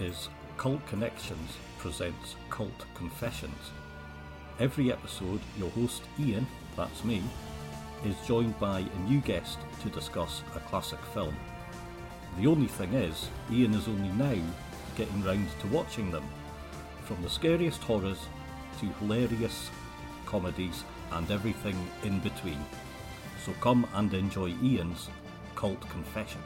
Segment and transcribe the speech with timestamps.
[0.00, 3.72] is Cult Connections presents Cult Confessions.
[4.60, 6.46] Every episode, your host Ian,
[6.76, 7.22] that's me,
[8.04, 11.34] is joined by a new guest to discuss a classic film.
[12.38, 14.40] The only thing is, Ian is only now
[14.96, 16.24] getting round to watching them,
[17.04, 18.20] from the scariest horrors
[18.80, 19.70] to hilarious
[20.26, 22.64] comedies and everything in between.
[23.44, 25.08] So come and enjoy Ian's
[25.56, 26.44] Cult Confessions.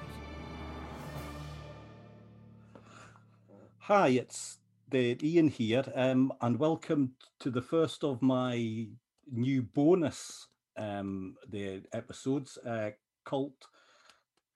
[3.87, 4.59] Hi, it's
[4.95, 8.87] Ian here, um, and welcome to the first of my
[9.29, 12.91] new bonus um, the episodes, uh,
[13.25, 13.67] cult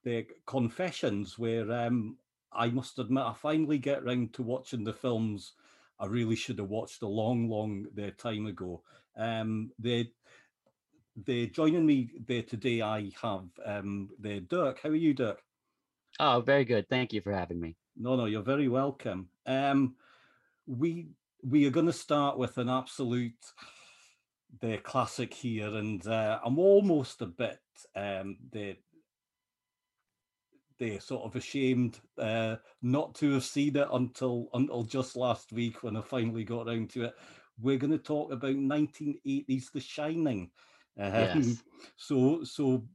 [0.05, 2.19] the confessions, where um,
[2.53, 5.55] I must admit I finally get round to watching the films
[5.99, 8.85] I really should have watched a long, long the time ago.
[9.17, 10.13] Um, they
[11.17, 12.81] they joining me there today.
[12.81, 14.79] I have um, the Dirk.
[14.85, 15.43] How are you, Dirk?
[16.21, 16.89] Oh, very good.
[16.89, 17.75] Thank you for having me.
[17.97, 19.29] No, no, you're very welcome.
[19.47, 19.97] Um,
[20.67, 21.09] we
[21.43, 23.35] we are going to start with an absolute
[24.61, 27.61] the classic here, and uh, I'm almost a bit
[27.95, 28.77] um, the
[30.79, 35.83] they sort of ashamed uh, not to have seen it until until just last week
[35.83, 37.15] when I finally got around to it.
[37.59, 40.51] We're going to talk about 1980s The Shining.
[40.99, 41.63] Um, Yes.
[41.97, 42.87] So so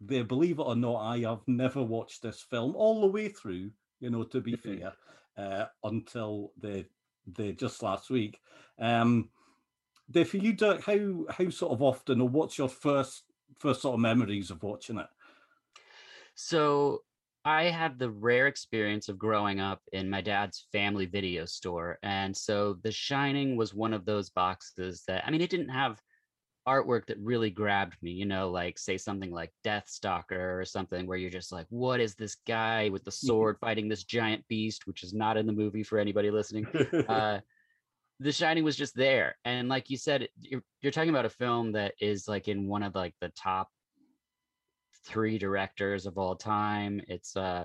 [0.00, 3.70] they believe it or not, I have never watched this film all the way through.
[4.02, 4.58] You know, to be Mhm.
[4.58, 4.94] fair,
[5.36, 6.88] uh, until the
[7.26, 8.40] the just last week.
[8.78, 9.30] Um,
[10.08, 13.24] there for you, Dirk, how how sort of often or what's your first
[13.60, 15.08] first sort of memories of watching it?
[16.34, 17.04] So
[17.44, 21.98] I had the rare experience of growing up in my dad's family video store.
[22.02, 26.00] And so The Shining was one of those boxes that, I mean, it didn't have
[26.66, 31.06] artwork that really grabbed me, you know, like say something like Death Stalker or something
[31.06, 34.86] where you're just like, what is this guy with the sword fighting this giant beast,
[34.86, 36.66] which is not in the movie for anybody listening.
[37.08, 37.40] uh,
[38.20, 41.72] the Shining was just there, and like you said, you're, you're talking about a film
[41.72, 43.68] that is like in one of like the top
[45.04, 47.00] three directors of all time.
[47.08, 47.64] It's uh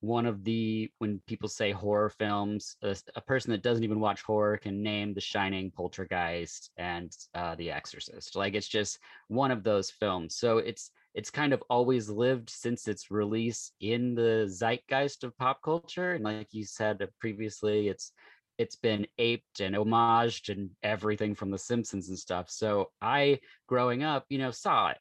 [0.00, 4.56] one of the when people say horror films, a person that doesn't even watch horror
[4.56, 8.36] can name The Shining, Poltergeist, and uh, The Exorcist.
[8.36, 8.98] Like it's just
[9.28, 10.36] one of those films.
[10.36, 15.62] So it's it's kind of always lived since its release in the zeitgeist of pop
[15.62, 16.12] culture.
[16.12, 18.12] And like you said uh, previously, it's
[18.56, 22.50] it's been aped and homaged and everything from The Simpsons and stuff.
[22.50, 24.98] So I, growing up, you know, saw it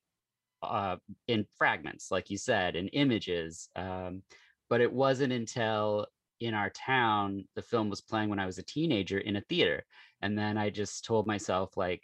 [0.64, 0.98] uh,
[1.28, 3.70] in fragments, like you said, in images.
[3.76, 4.24] Um,
[4.70, 6.08] but it wasn't until
[6.40, 9.86] in our town the film was playing when I was a teenager in a theater,
[10.22, 12.04] and then I just told myself like.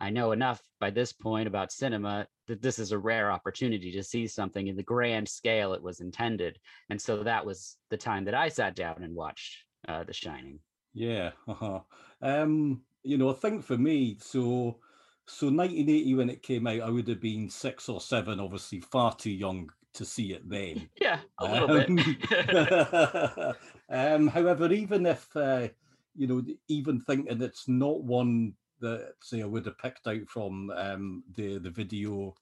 [0.00, 4.02] I know enough by this point about cinema that this is a rare opportunity to
[4.02, 6.58] see something in the grand scale it was intended.
[6.90, 10.58] And so that was the time that I sat down and watched uh, The Shining.
[10.92, 11.30] Yeah.
[11.46, 11.80] Uh-huh.
[12.20, 14.78] Um, you know, I think for me, so
[15.26, 19.14] so 1980 when it came out, I would have been six or seven, obviously far
[19.14, 20.90] too young to see it then.
[21.00, 21.88] Yeah, a little bit.
[21.88, 23.54] Um,
[23.88, 25.68] um, however, even if uh,
[26.14, 30.70] you know, even thinking it's not one that say I would have picked out from
[30.70, 32.34] um, the the video,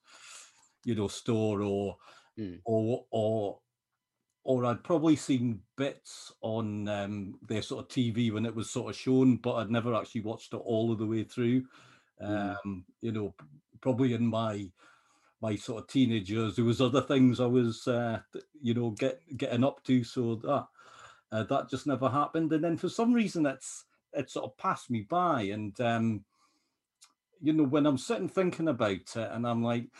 [0.84, 1.96] you know, store or
[2.38, 2.62] Mm.
[2.64, 3.60] or or
[4.42, 8.90] or I'd probably seen bits on um, their sort of TV when it was sort
[8.90, 11.66] of shown, but I'd never actually watched it all of the way through.
[12.20, 12.56] Mm.
[12.64, 13.34] Um, you know,
[13.80, 14.70] probably in my
[15.40, 18.20] my sort of teenage years, there was other things I was, uh,
[18.60, 20.68] you know, get getting up to, so that
[21.32, 22.52] uh, that just never happened.
[22.52, 26.24] And then for some reason, it's it sort of passed me by, and um,
[27.40, 29.90] you know, when I'm sitting thinking about it, and I'm like,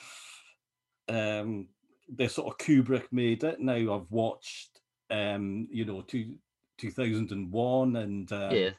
[1.09, 1.69] um,
[2.09, 3.61] they sort of Kubrick made it.
[3.61, 6.39] Now I've watched, um, you know, two,
[6.79, 8.71] 2001 and um, Yeah.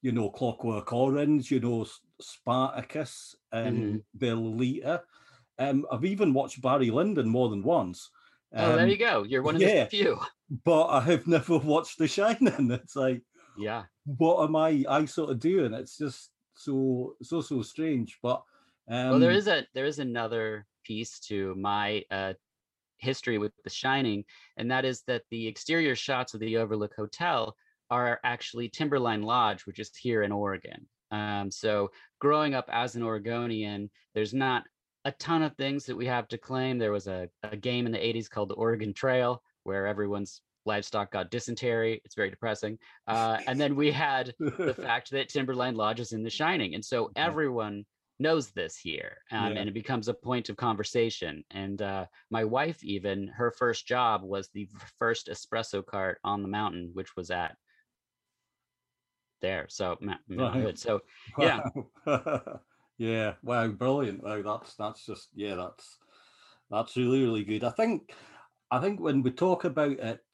[0.00, 1.86] you know, Clockwork Orange, you know,
[2.20, 4.04] Spartacus, Mhm.
[4.14, 5.04] the Lolita.
[5.58, 8.10] Um, I've even watched Barry Lyndon more than once.
[8.54, 9.24] oh, there Um, you go.
[9.24, 9.84] You're one of yeah.
[9.84, 10.18] the few.
[10.64, 12.70] but I have never watched The Shining.
[12.70, 13.22] It's like,
[13.56, 13.84] Yeah.
[14.04, 15.74] what am I I sort of doing?
[15.74, 18.18] It's just so so so strange.
[18.22, 18.42] But
[18.88, 22.32] um, well there is a there is another piece to my uh
[23.00, 24.24] history with the shining
[24.56, 27.54] and that is that the exterior shots of the overlook hotel
[27.90, 31.88] are actually timberline lodge which is here in oregon um so
[32.18, 34.64] growing up as an oregonian there's not
[35.04, 37.92] a ton of things that we have to claim there was a, a game in
[37.92, 43.38] the 80s called the oregon trail where everyone's livestock got dysentery it's very depressing uh,
[43.46, 47.10] and then we had the fact that Timberline Lodge is in The Shining, and so
[47.16, 47.86] everyone
[48.18, 49.60] knows this here, um, Yeah.
[49.60, 51.44] and it becomes a point of conversation.
[51.50, 54.68] And uh, my wife, even her first job was the
[54.98, 57.56] first espresso cart on the mountain, which was at
[59.40, 59.66] there.
[59.68, 60.62] So Ma- Mount Right.
[60.64, 60.78] Hood.
[60.78, 61.00] So
[61.38, 61.60] yeah.
[62.98, 63.34] Yeah.
[63.42, 63.68] Wow.
[63.68, 64.22] Brilliant.
[64.22, 64.42] Wow.
[64.42, 65.54] That's that's just yeah.
[65.54, 65.98] That's
[66.70, 67.64] that's really really good.
[67.64, 68.14] I think
[68.70, 70.24] I think when we talk about it,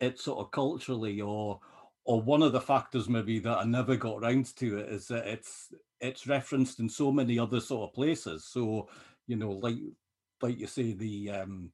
[0.00, 1.60] it sort of culturally or
[2.04, 5.26] or one of the factors maybe that I never got round to it is that
[5.26, 8.46] it's it's referenced in so many other sort of places.
[8.46, 8.88] So
[9.26, 9.76] you know, like
[10.42, 11.72] like you say, the um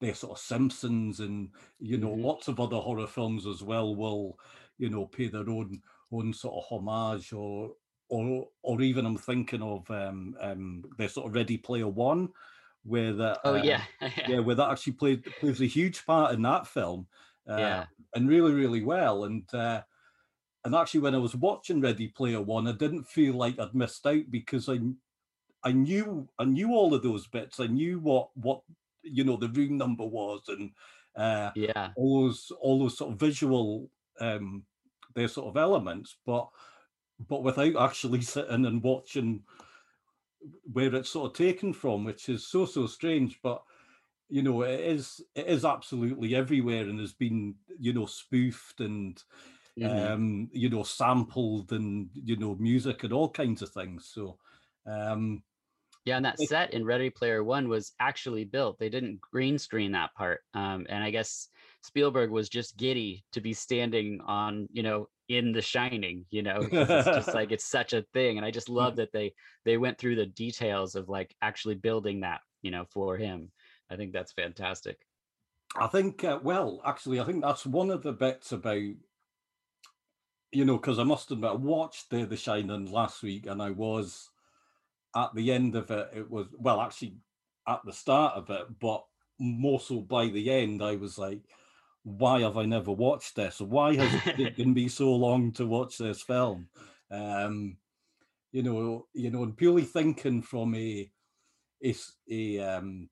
[0.00, 1.50] the sort of Simpsons and
[1.80, 2.24] you know Mhm.
[2.24, 4.38] lots of other horror films as well will
[4.78, 5.82] you know pay their own
[6.12, 7.76] own sort of homage or
[8.08, 12.30] or or even I'm thinking of um um the sort of Ready Player One
[12.84, 13.82] where that oh uh, yeah,
[14.26, 14.40] yeah.
[14.40, 17.06] where that actually played plays a huge part in that film
[17.48, 17.84] uh, yeah,
[18.14, 19.82] and really really well and uh
[20.64, 24.06] and actually when I was watching Ready Player One I didn't feel like I'd missed
[24.06, 24.78] out because I
[25.64, 27.60] I knew I knew all of those bits.
[27.60, 28.62] I knew what what
[29.02, 30.70] you know the room number was and
[31.16, 31.90] uh yeah.
[31.96, 33.90] all those all those sort of visual
[34.20, 34.62] um
[35.14, 36.48] their sort of elements but
[37.18, 39.44] but without actually sitting and watching
[40.72, 43.62] where it's sort of taken from which is so so strange but
[44.28, 49.24] you know it is it is absolutely everywhere and has been you know spoofed and
[49.76, 50.12] Mhm.
[50.12, 54.38] um you know sampled and you know music and all kinds of things so
[54.86, 55.42] um
[56.04, 58.78] Yeah, and that set in Ready Player One was actually built.
[58.78, 61.48] They didn't green screen that part, um, and I guess
[61.88, 66.26] Spielberg was just giddy to be standing on, you know, in The Shining.
[66.30, 69.32] You know, it's just like it's such a thing, and I just love that they
[69.64, 73.50] they went through the details of like actually building that, you know, for him.
[73.90, 74.98] I think that's fantastic.
[75.76, 78.82] I think, uh, well, actually, I think that's one of the bits about,
[80.52, 83.70] you know, because I must admit, I watched the, the Shining last week and I
[83.70, 84.28] was
[85.16, 87.16] at the end of it, it was, well, actually
[87.66, 89.04] at the start of it, but
[89.38, 91.40] more so by the end, I was like,
[92.16, 93.60] why have I never watched this?
[93.60, 96.68] Why has it taken me so long to watch this film?
[97.10, 97.76] Um,
[98.52, 101.10] you know, you know, and purely thinking from a,
[101.84, 101.94] a,
[102.30, 103.10] a um,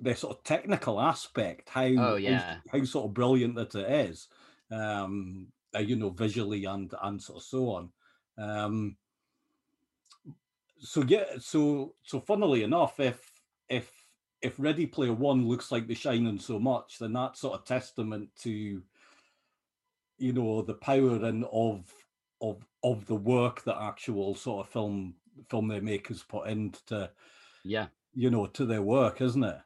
[0.00, 2.56] the sort of technical aspect, how Oh, how- yeah.
[2.72, 4.28] how, sort of brilliant that it is,
[4.70, 7.92] um, uh, you know, visually and and sort of so on.
[8.38, 8.96] Um,
[10.78, 13.20] so yeah, so so funnily enough, if
[13.68, 13.99] if
[14.42, 18.30] if Ready Player One looks like The Shining so much, then that's sort of testament
[18.40, 18.82] to
[20.18, 21.92] you know the power and of
[22.40, 25.14] of of the work that actual sort of film
[25.48, 27.10] film they makers put into
[27.64, 27.88] Yeah.
[28.14, 29.58] you know to their work, isn't it?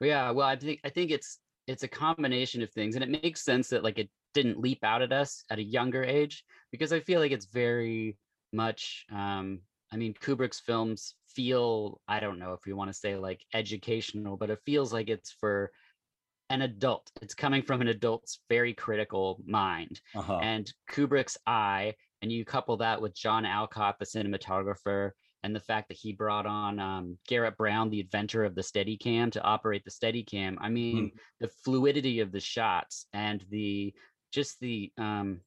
[0.00, 3.42] Yeah, well, I think I think it's it's a combination of things, and it makes
[3.42, 7.00] sense that like it didn't leap out at us at a younger age because I
[7.00, 8.18] feel like it's very
[8.52, 9.06] much.
[9.10, 9.60] Um,
[9.92, 14.36] I mean, Kubrick's films feel I don't know if you want to say like educational,
[14.36, 15.70] but it feels like it's for
[16.50, 17.10] an adult.
[17.22, 20.38] It's coming from an adult's very critical mind Uh-huh.
[20.42, 25.10] and Kubrick's eye, and you couple that with John Alcott, the cinematographer,
[25.42, 29.30] and the fact that he brought on um, Garrett Brown, the inventor of the Steadicam,
[29.32, 30.56] to operate the Steadicam.
[30.60, 33.92] I mean, the fluidity of the shots and the
[34.32, 35.40] just the um,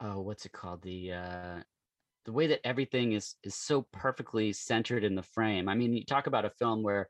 [0.00, 0.82] oh, what's it called?
[0.82, 1.60] The uh,
[2.24, 5.68] the way that everything is is so perfectly centered in the frame.
[5.68, 7.08] I mean, you talk about a film where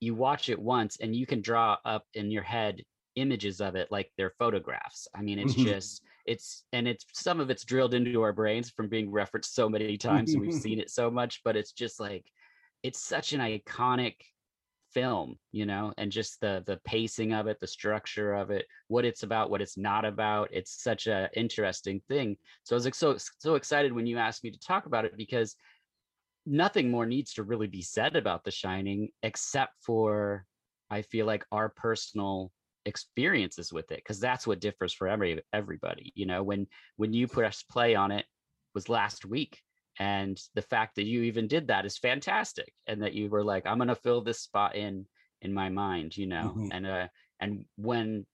[0.00, 2.82] you watch it once and you can draw up in your head
[3.16, 5.08] images of it like they're photographs.
[5.14, 5.64] I mean, it's Mhm.
[5.64, 9.68] just it's and it's some of it's drilled into our brains from being referenced so
[9.68, 12.30] many times and we've seen it so much, but it's just like
[12.82, 14.16] it's such an iconic
[14.96, 19.04] film, you know, and just the the pacing of it, the structure of it, what
[19.04, 20.48] it's about, what it's not about.
[20.50, 22.38] It's such a interesting thing.
[22.64, 25.14] So I was like so so excited when you asked me to talk about it
[25.14, 25.54] because
[26.46, 30.46] nothing more needs to really be said about The Shining except for
[30.88, 32.52] I feel like our personal
[32.86, 37.26] experiences with it because that's what differs for every everybody you know when when you
[37.26, 38.24] press play on it
[38.74, 39.60] was last week
[39.98, 43.66] and the fact that you even did that is fantastic and that you were like
[43.66, 45.06] i'm going to fill this spot in
[45.42, 46.70] in my mind you know Mhm.
[46.70, 47.08] and uh
[47.40, 48.26] and when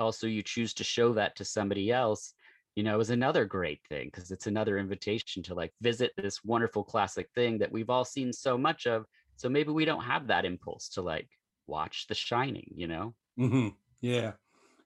[0.00, 2.34] also you choose to show that to somebody else
[2.76, 6.84] you know is another great thing because it's another invitation to like visit this wonderful
[6.84, 10.44] classic thing that we've all seen so much of so maybe we don't have that
[10.44, 11.28] impulse to like
[11.66, 13.68] watch the shining you know hmm
[14.00, 14.34] Yeah,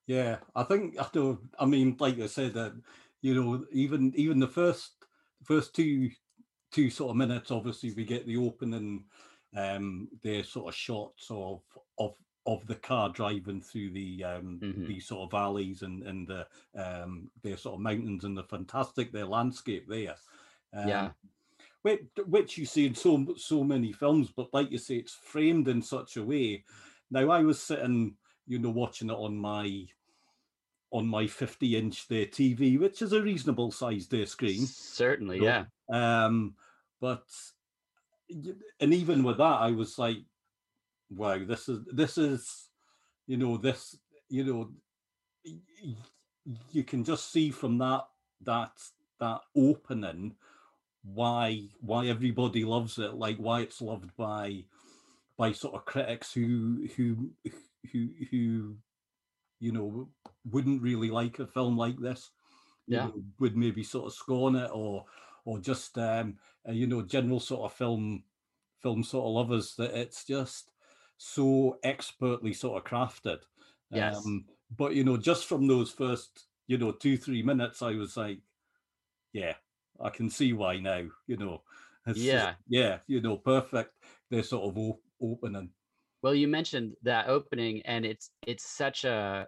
[0.06, 0.40] yeah.
[0.54, 1.48] I think I do.
[1.58, 2.80] I mean, like I said, that
[3.22, 5.01] you know, even even the first
[5.44, 6.10] first two
[6.72, 9.06] two sort of minutes, obviously, we get the opening,
[9.56, 11.62] um, the sort of shots of
[11.98, 14.86] of of the car driving through the um Mhm.
[14.86, 19.12] these sort of valleys and and the um the sort of mountains and the fantastic
[19.12, 20.16] their landscape there.
[20.72, 21.12] Um, Yeah.
[21.82, 25.68] which, which you see in so so many films, but like you say, it's framed
[25.68, 26.64] in such a way.
[27.10, 29.86] Now I was sitting, you know, watching it on my
[30.92, 34.66] on my 50 inch there TV, which is a reasonable sized there screen.
[34.66, 36.54] certainly So, yeah Um,
[37.00, 37.24] but
[38.80, 40.18] and even with that, I was like,
[41.10, 42.68] wow, this is this is,
[43.26, 43.96] you know, this,
[44.28, 44.70] you know,
[46.70, 48.04] you can just see from that
[48.42, 48.72] that
[49.20, 50.34] that opening
[51.04, 54.64] why why everybody loves it, like why it's loved by
[55.36, 57.30] by sort of critics who who
[57.92, 58.76] who who
[59.62, 60.08] you know
[60.50, 62.30] wouldn't really like a film like this
[62.88, 63.06] you Yeah.
[63.06, 65.06] know, would maybe sort of scorn it or
[65.44, 66.36] or just um
[66.68, 68.24] uh, you know general sort of film
[68.82, 70.72] film sort of lovers that it's just
[71.16, 73.40] so expertly sort of crafted
[73.90, 74.16] Yes.
[74.26, 74.44] um
[74.76, 78.40] but you know just from those first you know two three minutes i was like
[79.32, 79.54] yeah
[80.00, 81.62] i can see why now you know
[82.06, 82.54] it's just- Yeah.
[82.68, 83.92] yeah you know perfect
[84.30, 85.70] they're sort of op- opening
[86.22, 89.46] well you mentioned that opening and it's it's such a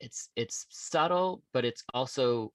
[0.00, 2.52] it's it's subtle but it's also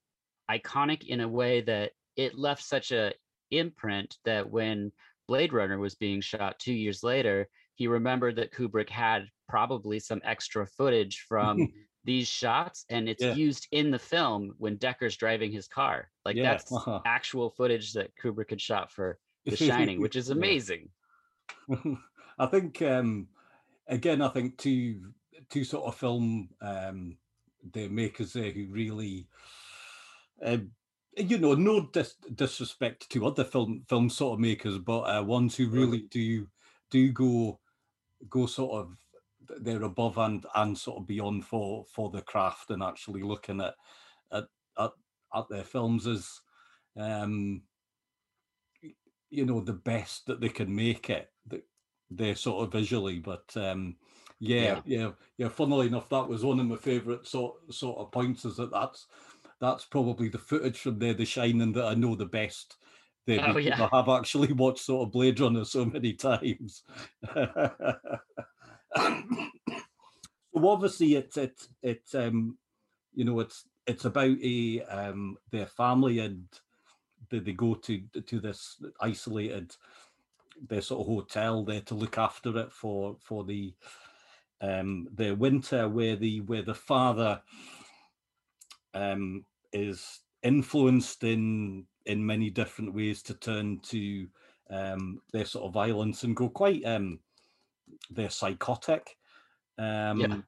[0.49, 3.13] iconic in a way that it left such a
[3.51, 4.91] imprint that when
[5.27, 10.21] blade runner was being shot two years later he remembered that kubrick had probably some
[10.23, 11.71] extra footage from
[12.03, 13.33] these shots and it's Yeah.
[13.33, 16.99] used in the film when Deckard's driving his car like Yeah, that's uh-huh.
[17.05, 20.89] actual footage that kubrick had shot for the shining which is amazing
[22.37, 23.27] I think um
[23.87, 25.13] again I think two
[25.49, 27.17] two sort of film um
[27.73, 29.27] the makers there who really
[30.43, 30.71] um
[31.17, 35.55] you know no dis- disrespect to other film film sort of makers but uh, ones
[35.55, 36.47] who really do
[36.89, 37.59] do go
[38.29, 38.97] go sort of
[39.61, 43.75] they're above and and sort of beyond for for the craft and actually looking at
[44.31, 44.45] at
[44.77, 44.91] at,
[45.33, 46.41] at their films as
[46.97, 47.61] um
[49.29, 51.29] you know the best that they can make it
[52.09, 53.95] that they're sort of visually but um
[54.39, 58.45] yeah, yeah yeah funnily enough that was one of my favorite sort sort of points
[58.45, 59.07] is that that's
[59.59, 62.75] that's probably the footage from there the shining that i know the best
[63.25, 63.87] there Oh, yeah.
[63.91, 66.83] i have actually watched sort of blade runner so many times
[67.35, 67.49] so
[70.63, 72.57] obviously it's it's it's um
[73.13, 76.47] you know it's it's about a um their family and
[77.29, 79.75] they, they go to to this isolated
[80.67, 83.73] their sort of hotel there to look after it for for the
[84.61, 87.41] um their winter where the where the father
[88.93, 94.27] um is influenced in in many different ways to turn to
[94.69, 97.19] um their sort of violence and go quite um
[98.09, 99.17] they're psychotic.
[99.77, 100.45] Um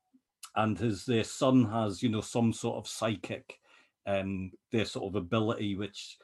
[0.55, 3.59] and his their son has you know some sort of psychic
[4.05, 6.17] um their sort of ability which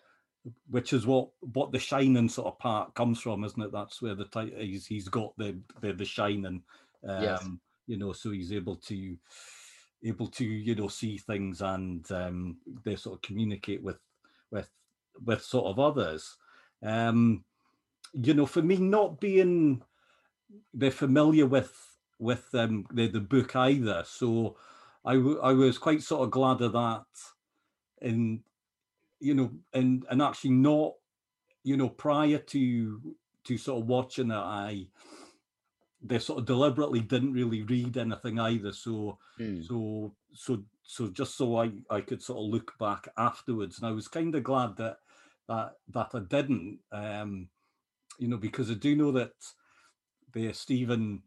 [0.70, 3.72] which is what what the shining sort of part comes from isn't it?
[3.72, 6.64] That's where the title he's he's got the the, the shining
[7.08, 7.50] um Yes.
[7.88, 9.18] you know so he's able to
[10.04, 14.00] able to you know see things and um they sort of communicate with
[14.52, 14.70] with
[15.24, 16.38] with sort of others.
[16.82, 17.46] Um
[18.14, 19.82] you know for me not being
[20.74, 24.04] they're familiar with with um the, the book either.
[24.06, 24.58] So
[25.06, 27.06] I, w- I was quite sort of glad of that
[28.02, 28.42] and
[29.24, 30.94] you know and and actually not
[31.64, 33.16] you know prior to
[33.46, 34.86] to sort of watching it i
[36.02, 39.66] they sort of deliberately didn't really read anything either so Mm.
[39.66, 43.92] so so so just so i i could sort of look back afterwards and i
[43.92, 44.98] was kind of glad that
[45.48, 47.50] that that i didn't um
[48.20, 49.32] you know because i do know that
[50.34, 51.24] the stephen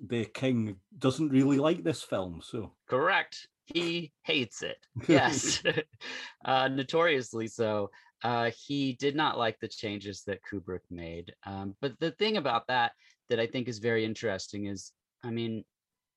[0.00, 3.48] the king doesn't really like this film so Correct.
[3.72, 4.78] He hates it.
[5.08, 5.62] Yes.
[6.44, 7.90] uh, notoriously so.
[8.22, 11.32] Uh, he did not like the changes that Kubrick made.
[11.46, 12.92] Um, but the thing about that
[13.30, 15.64] that I think is very interesting is I mean,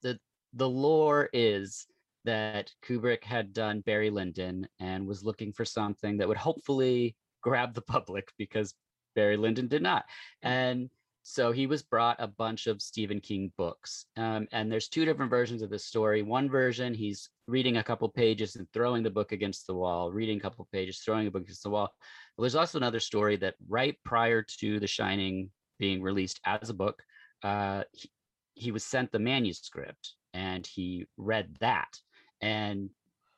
[0.01, 0.19] the
[0.53, 1.85] the lore is
[2.25, 7.73] that Kubrick had done Barry Lyndon and was looking for something that would hopefully grab
[7.73, 8.73] the public because
[9.15, 10.05] Barry Lyndon did not.
[10.41, 10.89] And
[11.23, 14.05] so he was brought a bunch of Stephen King books.
[14.17, 16.21] Um, and there's two different versions of the story.
[16.21, 20.37] One version, he's reading a couple pages and throwing the book against the wall, reading
[20.37, 21.89] a couple pages, throwing a book against the wall.
[22.37, 25.49] Well, there's also another story that right prior to The Shining
[25.79, 27.01] being released as a book,
[27.41, 28.09] uh, he,
[28.55, 31.97] he was sent the manuscript and he read that
[32.41, 32.89] and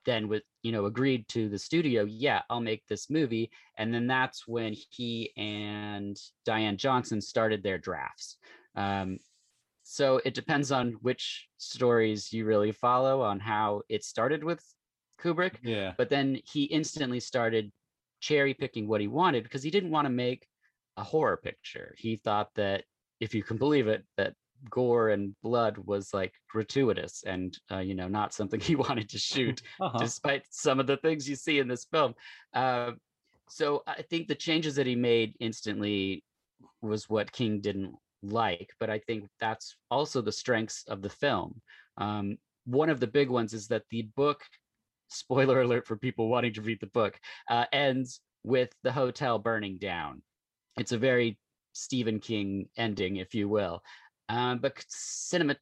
[0.06, 4.07] then with you know agreed to the studio yeah i'll make this movie and then
[4.07, 8.38] that's when he and diane johnson started their drafts
[8.75, 9.19] um,
[9.84, 14.60] so it depends on which stories you really follow on how it started with
[15.22, 15.93] kubrick Yeah.
[16.00, 17.72] but then he instantly started
[18.19, 20.48] cherry picking what he wanted because he didn't want to make
[20.98, 22.86] a horror picture he thought that
[23.19, 24.34] if you can believe it that
[24.69, 29.17] gore and blood was like gratuitous and uh, you know not something he wanted to
[29.31, 29.98] shoot Uh-huh.
[30.00, 32.13] despite some of the things you see in this film.
[32.53, 32.91] Uh,
[33.50, 36.24] so I think the changes that he made instantly
[36.81, 41.62] was what King didn't like, but I think that's also the strengths of the film.
[41.98, 44.41] Um, one of the big ones is that the book,
[45.10, 47.19] spoiler alert for people wanting to read the book,
[47.50, 50.24] uh, ends with the hotel burning down.
[50.77, 51.38] It's a very
[51.74, 53.81] Stephen King ending, if you will.
[54.29, 55.55] Um, but cinema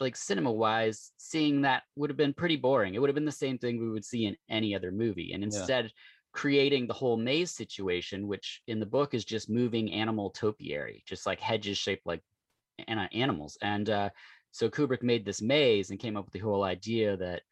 [0.00, 2.94] like cinema wise, seeing that would have been pretty boring.
[2.94, 5.32] It would have been the same thing we would see in any other movie.
[5.32, 5.90] And instead,
[6.32, 11.26] creating the whole maze situation, which in the book is just moving animal topiary, just
[11.26, 12.22] like hedges shaped like
[12.88, 13.58] an- animals.
[13.62, 14.10] And uh,
[14.50, 17.42] so Kubrick made this maze and came up with the whole idea that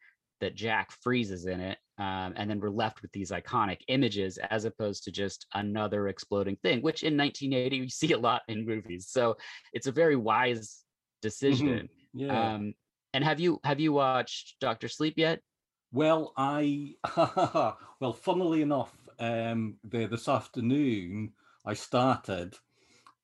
[0.41, 4.65] that Jack freezes in it, um, and then we're left with these iconic images as
[4.65, 9.07] opposed to just another exploding thing, which in 1980 we see a lot in movies.
[9.09, 9.37] So
[9.71, 10.83] it's a very wise
[11.21, 11.87] decision.
[12.13, 12.53] Yeah.
[12.55, 12.73] Um,
[13.13, 15.39] and have you have you watched Doctor Sleep yet?
[15.93, 16.95] Well, I
[18.01, 21.31] well, funnily enough, um, there this afternoon
[21.65, 22.55] I started.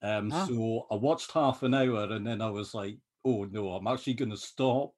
[0.02, 0.46] Um, Ah.
[0.48, 4.14] so I watched half an hour and then I was like, oh no, I'm actually
[4.16, 4.94] going to stop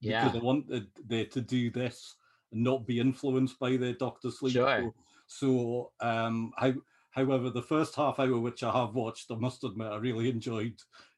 [0.00, 0.24] Yeah.
[0.24, 2.14] because I wanted there to do this
[2.52, 4.54] not be influenced by the Doctor Sleep.
[4.54, 4.92] Sure.
[5.26, 6.72] So, so um, how,
[7.10, 10.74] however, the first half hour which I have watched, I must admit, I really enjoyed.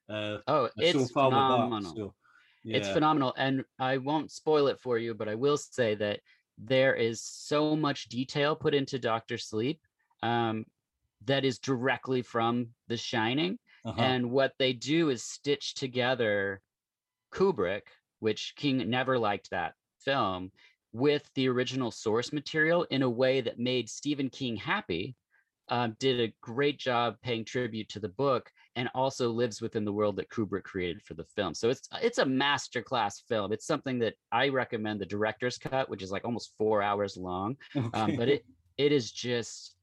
[0.09, 1.93] Uh, Oh, so it's far with phenomenal.
[1.95, 1.99] that.
[1.99, 2.14] So,
[2.64, 3.35] It's phenomenal.
[3.37, 6.21] And I won't spoil it for you, but I will say that
[6.59, 9.81] there is so much detail put into Doctor Sleep
[10.23, 10.66] um,
[11.25, 13.59] that is directly from The Shining.
[13.85, 14.01] Uh-huh.
[14.01, 16.61] And what they do is stitch together
[17.33, 17.83] Kubrick,
[18.19, 19.73] which King never liked that
[20.05, 20.51] film,
[20.92, 25.16] with the original source material in a way that made Stephen King happy.
[25.68, 29.92] Um, did a great job paying tribute to the book and also lives within the
[29.92, 31.55] world that Kubrick created for the film.
[31.55, 33.53] So it's it's a masterclass film.
[33.53, 37.57] It's something that I recommend the director's cut, which is like almost four hours long.
[37.94, 38.44] Um, but it
[38.79, 39.76] it is just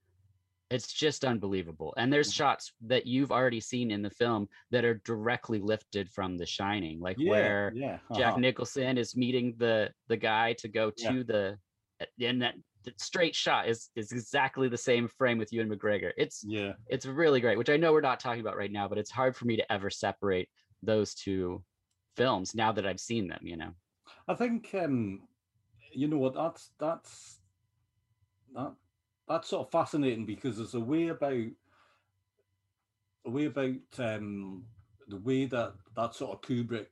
[0.70, 1.94] it's just unbelievable.
[1.98, 2.44] And there's Mm-hmm.
[2.44, 7.00] shots that you've already seen in the film that are directly lifted from The Shining,
[7.00, 8.38] like yeah, where yeah, Jack uh-huh.
[8.40, 11.12] Nicholson is meeting the the guy to go Yeah.
[11.12, 11.58] to the
[12.22, 12.56] and that
[12.98, 16.12] straight shot is is exactly the same frame with Ewan McGregor.
[16.18, 16.74] It's yeah.
[16.88, 19.36] it's really great, which I know we're not talking about right now, but it's hard
[19.36, 20.50] for me to ever separate
[20.84, 21.64] those two
[22.16, 23.72] films now that I've seen them, you know.
[24.28, 25.28] I think um,
[25.92, 27.40] you know what that's that's
[28.54, 28.74] that
[29.28, 34.64] that's sort of fascinating because there's a way about a way about um,
[35.08, 36.88] the way that that sort of Kubrick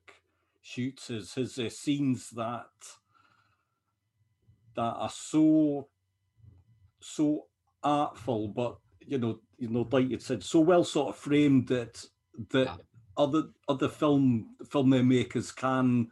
[0.62, 2.66] shoots his his uh, scenes that
[4.76, 5.88] that are so
[7.00, 7.46] so
[7.84, 12.04] artful, but you know you know like you said, so well sort of framed that
[12.52, 12.76] that Yeah.
[13.18, 16.10] other other film filmmakers can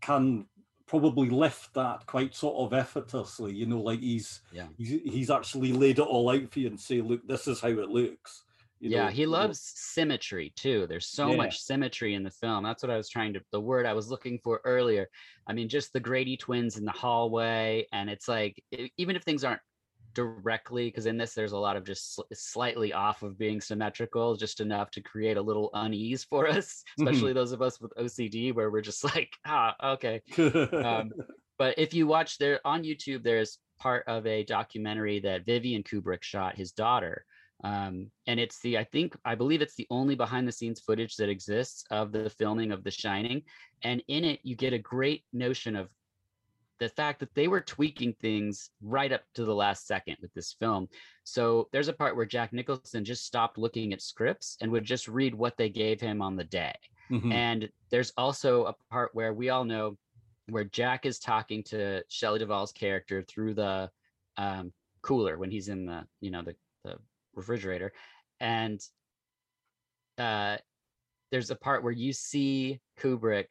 [0.00, 0.46] can
[0.86, 3.54] probably lift that quite sort of effortlessly.
[3.54, 4.68] You know, like he's Yeah.
[4.76, 7.68] he's, he's actually laid it all out for you and say, look, this is how
[7.68, 8.44] it looks.
[8.80, 10.86] you yeah, know, he loves symmetry too.
[10.86, 11.36] There's so Yeah.
[11.36, 12.64] much symmetry in the film.
[12.64, 15.08] That's what I was trying to the word I was looking for earlier.
[15.46, 18.62] I mean, just the Grady twins in the hallway and it's like
[18.98, 19.60] even if things aren't
[20.14, 24.36] directly because in this there's a lot of just sl- slightly off of being symmetrical
[24.36, 28.54] just enough to create a little unease for us especially those of us with ocd
[28.54, 30.22] where we're just like ah okay.
[30.38, 31.12] Um,
[31.58, 36.22] but if you watch there on youtube there's part of a documentary that vivian kubrick
[36.22, 37.24] shot his daughter
[37.62, 41.16] um, and it's the i think i believe it's the only behind the scenes footage
[41.16, 43.42] that exists of the filming of the shining
[43.82, 45.88] and in it you get a great notion of
[46.80, 50.56] the fact that they were tweaking things right up to the last second with this
[50.58, 50.88] film.
[51.22, 55.06] So there's a part where jack nicholson just stopped looking at scripts and would just
[55.08, 56.74] read what they gave him on the day.
[57.10, 57.32] Mhm.
[57.32, 59.96] And there's also a part where we all know
[60.48, 63.90] where Jack is talking to Shelley Duvall's character through the
[64.36, 66.98] um, cooler when he's in the you know the the
[67.34, 67.92] refrigerator,
[68.40, 68.80] and
[70.18, 70.56] uh,
[71.30, 73.46] there's a part where you see Kubrick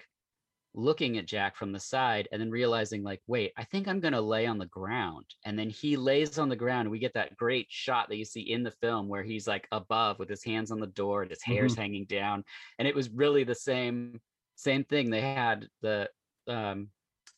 [0.76, 4.22] looking at Jack from the side and then realizing like, wait, I think I'm gonna
[4.22, 5.26] lay on the ground.
[5.46, 6.82] And then he lays on the ground.
[6.82, 9.68] And we get that great shot that you see in the film where he's like
[9.72, 12.44] above with his hands on the door and his hair's hanging down.
[12.80, 14.20] And it was really the same
[14.56, 15.10] same thing.
[15.10, 16.10] They had the
[16.48, 16.90] um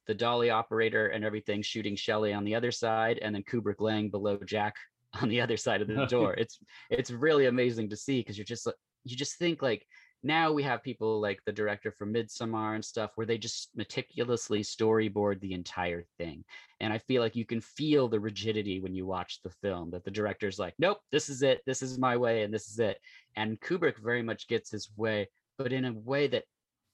[0.08, 4.10] the dolly operator and everything shooting Shelley on the other side, and then Kubrick laying
[4.10, 4.76] below Jack
[5.22, 6.34] on the other side of the door.
[6.36, 8.68] It's it's really amazing to see because you're just
[9.04, 9.86] you just think like
[10.26, 14.62] now we have people like the director from Midsommar and stuff where they just meticulously
[14.62, 16.44] storyboard the entire thing.
[16.80, 20.04] And I feel like you can feel the rigidity when you watch the film that
[20.04, 21.62] the director's like, nope, this is it.
[21.66, 23.00] This is my way and this is it.
[23.36, 26.46] And Kubrick very much gets his way, but in a way that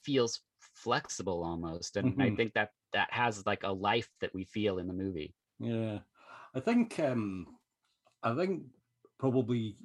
[0.04, 1.98] feels flexible almost.
[1.98, 2.36] And I Mhm.
[2.36, 5.34] think that that has like a life that we feel in the movie.
[5.60, 6.00] Yeah,
[6.54, 7.58] I think um,
[8.24, 8.64] I think
[9.20, 9.78] probably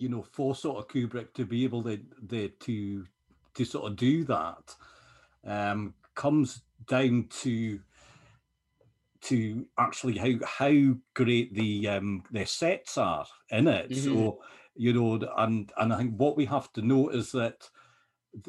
[0.00, 3.06] you know for sort of Kubrick to be able to the to
[3.54, 4.74] to sort of do that
[5.44, 7.80] um, comes down to
[9.22, 13.94] to actually how how great the um, the sets are in it.
[13.94, 14.40] So
[14.74, 17.68] you know, and and I think what we have to note is that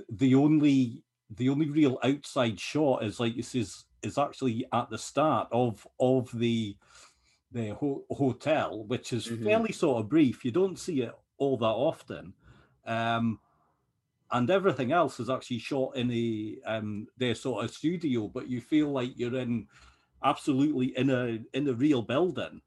[0.09, 4.97] the only the only real outside shot is like this is is actually at the
[4.97, 6.77] start of of the
[7.51, 9.43] the ho- hotel, which is Mhm.
[9.43, 10.45] fairly sort of brief.
[10.45, 12.33] You don't see it all that often,
[12.85, 13.39] um,
[14.31, 18.27] and everything else is actually shot in a um, their sort of studio.
[18.27, 19.67] But you feel like you're in
[20.23, 22.61] absolutely in a in a real building.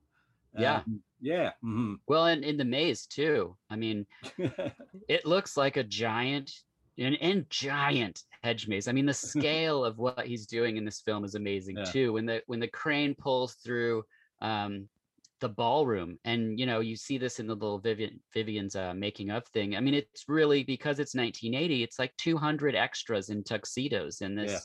[0.57, 0.79] Yeah.
[0.87, 1.53] Um, yeah.
[1.65, 2.01] mhm.
[2.07, 3.57] Well, and in the maze too.
[3.71, 4.07] I mean,
[5.09, 6.51] it looks like a giant
[6.99, 8.89] an, and giant hedge maze.
[8.89, 11.85] I mean, the scale of what he's doing in this film is amazing Yeah.
[11.85, 12.13] too.
[12.13, 14.05] When the when the crane pulls through
[14.41, 14.89] um
[15.41, 19.31] the ballroom and you know you see this in the little Vivian Vivian's uh, making
[19.31, 19.77] of thing.
[19.77, 21.83] I mean, it's really because it's 1980.
[21.83, 24.61] It's like 200 extras in tuxedos in this Yeah.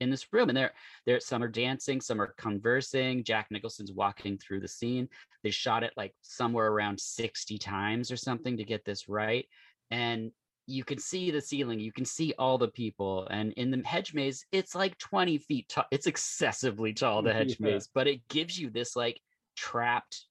[0.00, 0.72] in this room, and they're
[1.06, 1.20] there.
[1.20, 3.22] Some are dancing, some are conversing.
[3.22, 5.08] Jack Nicholson's walking through the scene.
[5.42, 9.46] They shot it like somewhere around 60 times or something to get this right,
[9.90, 10.32] and
[10.66, 14.14] you can see the ceiling you can see all the people and in the hedge
[14.14, 17.66] maze it's like 20 feet tall it's excessively tall the hedge Yeah.
[17.74, 19.20] maze but it gives you this like
[19.56, 20.26] trapped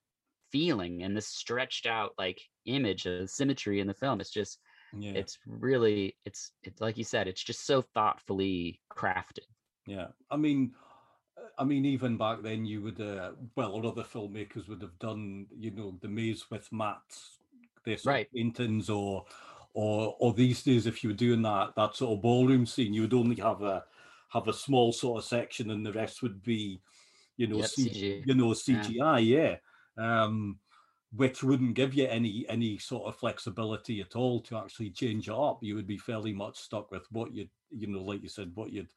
[0.51, 4.59] feeling and this stretched out like image of symmetry in the film it's just
[4.93, 5.25] yeah.
[5.25, 9.45] it's really it's it's like you said it's just so thoughtfully crafted
[9.85, 10.75] Yeah, I mean,
[11.57, 15.47] I mean, even back then, you would, uh, well, or other filmmakers would have done,
[15.51, 17.39] you know, the maze with mats,
[17.85, 18.29] this Right.
[18.35, 19.25] paintings, or,
[19.73, 23.01] or, or these days, if you were doing that that sort of ballroom scene, you
[23.03, 23.85] would only have a
[24.29, 26.81] have a small sort of section, and the rest would be,
[27.37, 28.25] you know, Yep, CG.
[28.25, 29.57] you know, CGI, yeah.
[29.97, 30.59] Um,
[31.11, 35.35] which wouldn't give you any any sort of flexibility at all to actually change it
[35.35, 35.59] up.
[35.61, 38.71] You would be fairly much stuck with what you you know, like you said, what
[38.71, 38.91] you'd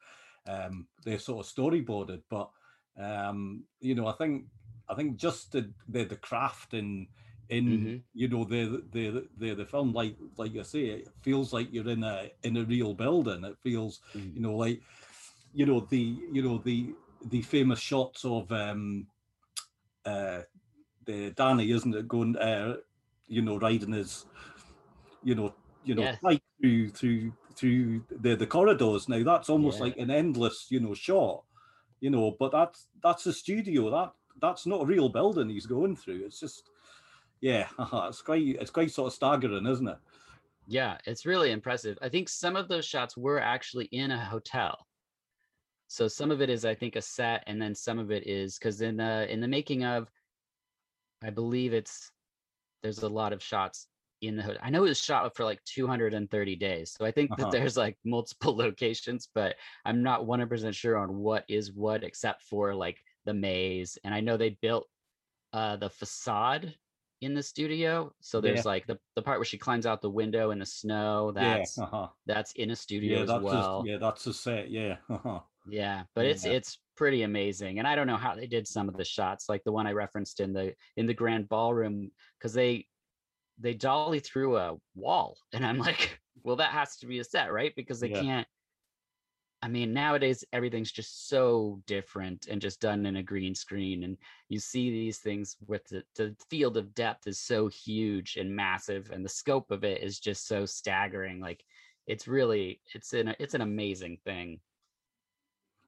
[0.47, 2.23] um they sort of storyboarded.
[2.29, 2.51] But
[2.97, 4.47] um, you know, I think
[4.89, 7.07] I think just the the, the craft in
[7.49, 8.03] in Mhm.
[8.13, 11.87] you know the the the the film like like you say it feels like you're
[11.89, 14.33] in a in a real building it feels Mhm.
[14.33, 14.81] you know like
[15.53, 15.97] you know the
[16.31, 19.07] you know the the famous shots of um
[20.05, 20.41] uh
[21.05, 22.77] the Danny isn't it going uh
[23.27, 24.25] you know riding his
[25.23, 26.19] you know you know Yes.
[26.21, 29.81] bike through through through the the corridors now that's almost Yeah.
[29.81, 31.43] like an endless you know shot
[31.99, 35.95] you know but that's that's a studio that that's not a real building he's going
[35.95, 36.69] through it's just
[37.41, 39.97] yeah it's quite it's quite sort of staggering isn't it
[40.67, 41.97] Yeah, it's really impressive.
[42.01, 44.86] I think some of those shots were actually in a hotel.
[45.87, 48.57] So some of it is, I think, a set, and then some of it is
[48.57, 50.11] because in the in the making of,
[51.21, 52.11] I believe it's
[52.83, 53.89] there's a lot of shots
[54.21, 54.61] in the hotel.
[54.63, 57.37] I know it was shot for like 230 days, so I think Uh-huh.
[57.37, 62.43] that there's like multiple locations, but I'm not 100% sure on what is what, except
[62.43, 63.97] for like the maze.
[64.03, 64.89] And I know they built
[65.53, 66.77] uh the facade
[67.21, 68.13] in the studio.
[68.21, 68.71] So there's Yeah.
[68.71, 71.31] like the, the part where she climbs out the window in the snow.
[71.31, 72.07] That's yeah uh-huh.
[72.25, 73.81] that's in a studio yeah as well.
[73.81, 75.39] just, yeah that's a set yeah uh-huh.
[75.69, 77.79] Yeah, but it's it's pretty amazing.
[77.79, 79.91] And I don't know how they did some of the shots, like the one I
[79.91, 82.87] referenced in the in the grand ballroom, because they
[83.59, 85.37] they dolly through a wall.
[85.53, 87.73] And I'm like, well, that has to be a set, right?
[87.75, 88.47] Because they can't.
[89.61, 94.03] I mean, nowadays everything's just so different and just done in a green screen.
[94.03, 94.17] And
[94.49, 99.09] you see these things with the, the field of depth is so huge and massive,
[99.11, 101.39] and the scope of it is just so staggering.
[101.39, 101.63] Like
[102.05, 104.61] it's really it's an it's an amazing thing.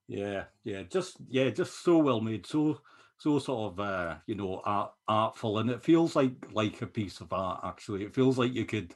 [0.07, 2.81] Yeah, yeah, just yeah, just so well made, so
[3.17, 7.21] so sort of uh, you know art, artful, and it feels like like a piece
[7.21, 7.61] of art.
[7.63, 8.95] Actually, it feels like you could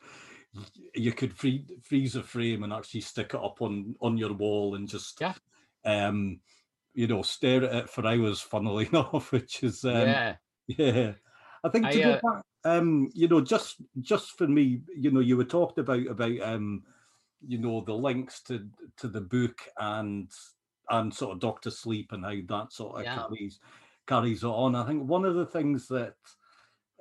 [0.94, 4.76] you could free, freeze a frame and actually stick it up on on your wall
[4.76, 5.34] and just yeah.
[5.86, 6.40] um
[6.94, 8.40] you know stare at it for hours.
[8.42, 10.36] Funnily enough, which is um, yeah
[10.68, 11.14] yeah.
[11.64, 15.12] I think to I, go uh, back, um, you know, just just for me, you
[15.12, 16.84] know, you were talked about about um,
[17.46, 20.32] you know, the links to to the book and
[20.90, 23.16] and sort of Doctor Sleep and how that sort of Yeah.
[23.16, 23.60] carries
[24.06, 24.76] carries on.
[24.76, 26.16] I think one of the things that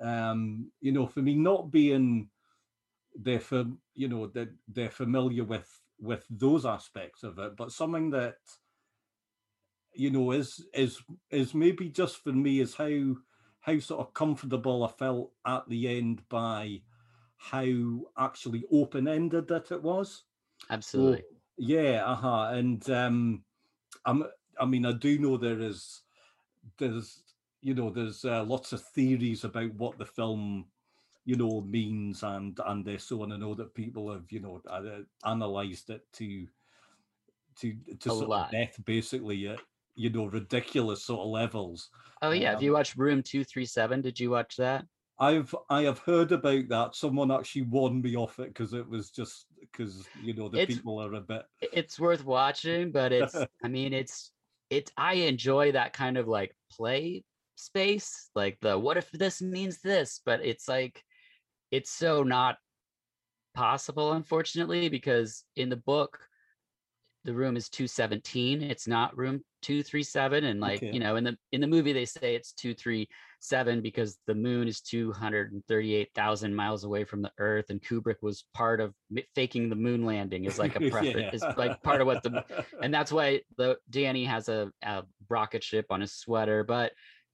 [0.00, 2.28] um, you know, for me, not being
[3.14, 8.11] they're for you know that they're familiar with with those aspects of it, but something
[8.11, 8.37] that
[9.94, 13.16] you know is is is maybe just for me is how
[13.61, 16.83] how sort of comfortable I felt at the end by
[17.37, 20.25] how actually open ended that it was.
[20.70, 21.25] absolutely
[21.59, 22.51] Yeah, uh-huh.
[22.53, 23.44] And um
[24.05, 24.25] I'm
[24.59, 26.03] I mean I do know there is
[26.79, 27.22] there's
[27.61, 30.66] you know there's uh, lots of theories about what the film
[31.24, 33.32] you know means and and uh, so on.
[33.32, 36.46] I know that people have you know uh, analyzed it to
[37.61, 39.61] to to sort of death basically at
[39.94, 41.90] you know ridiculous sort of levels.
[42.22, 44.85] oh yeah um, have you watched room 237 did you watch that
[45.18, 46.96] I've I have heard about that.
[46.96, 50.76] Someone actually warned me off it because it was just because you know the It's-
[50.78, 54.32] people are a bit it's worth watching but it's i mean it's
[54.68, 57.22] it's i enjoy that kind of like play
[57.54, 61.04] space like the what if this means this but it's like
[61.72, 62.58] it's so not
[63.54, 66.20] possible unfortunately because in the book
[67.24, 70.90] the room is 217 it's not room 237 and like Okay.
[70.92, 74.80] you know in the in the movie they say it's 237 because the moon is
[74.80, 78.92] 238,000 miles away from the earth and Kubrick was part of
[79.35, 82.42] faking the moon landing is like a preference is like part of what the
[82.82, 86.64] and that's why the Danny has a, a rocket ship on his sweater.
[86.64, 86.92] But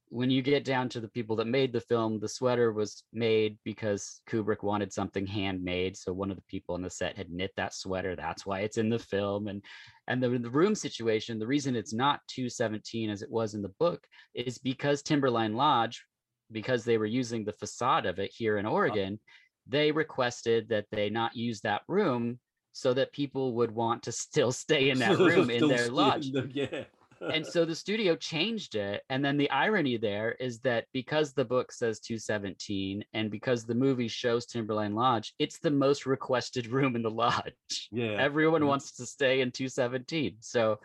[0.09, 3.59] when you get down to the people that made the film, the sweater was made
[3.63, 5.95] because Kubrick wanted something handmade.
[5.95, 8.15] So one of the people on the set had knit that sweater.
[8.15, 9.47] That's why it's in the film.
[9.47, 9.63] And
[10.07, 13.73] and the, the room situation, the reason it's not 217 as it was in the
[13.79, 16.03] book is because Timberline Lodge,
[16.51, 18.75] because they were using the facade of it here in uh-huh.
[18.75, 19.19] Oregon,
[19.67, 22.39] they requested that they not use that room
[22.71, 25.93] so that people would want to still stay in that room in their stay in
[25.93, 26.31] lodge.
[26.31, 26.83] the- yeah.
[27.21, 29.03] And so the studio changed it.
[29.09, 33.75] And then the irony there is that because the book says 217 and because the
[33.75, 37.89] movie shows Timberline Lodge, it's the most requested room in the lodge.
[37.91, 38.15] yeah.
[38.17, 38.67] Everyone Mhm.
[38.67, 40.37] wants to stay in 217.
[40.41, 40.79] So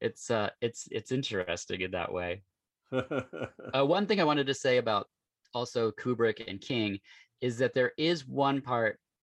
[0.00, 2.42] it's uh it's it's interesting in that way.
[3.74, 5.08] Uh, one thing I wanted to say about
[5.52, 7.00] also Kubrick and King
[7.42, 8.98] is that there is one part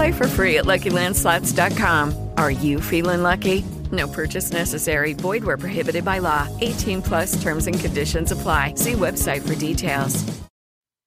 [0.00, 2.30] Play for free at LuckyLandSlots.com.
[2.38, 3.66] Are you feeling lucky?
[3.92, 5.12] No purchase necessary.
[5.12, 6.48] Void where prohibited by law.
[6.62, 8.76] 18 plus terms and conditions apply.
[8.76, 10.24] See website for details.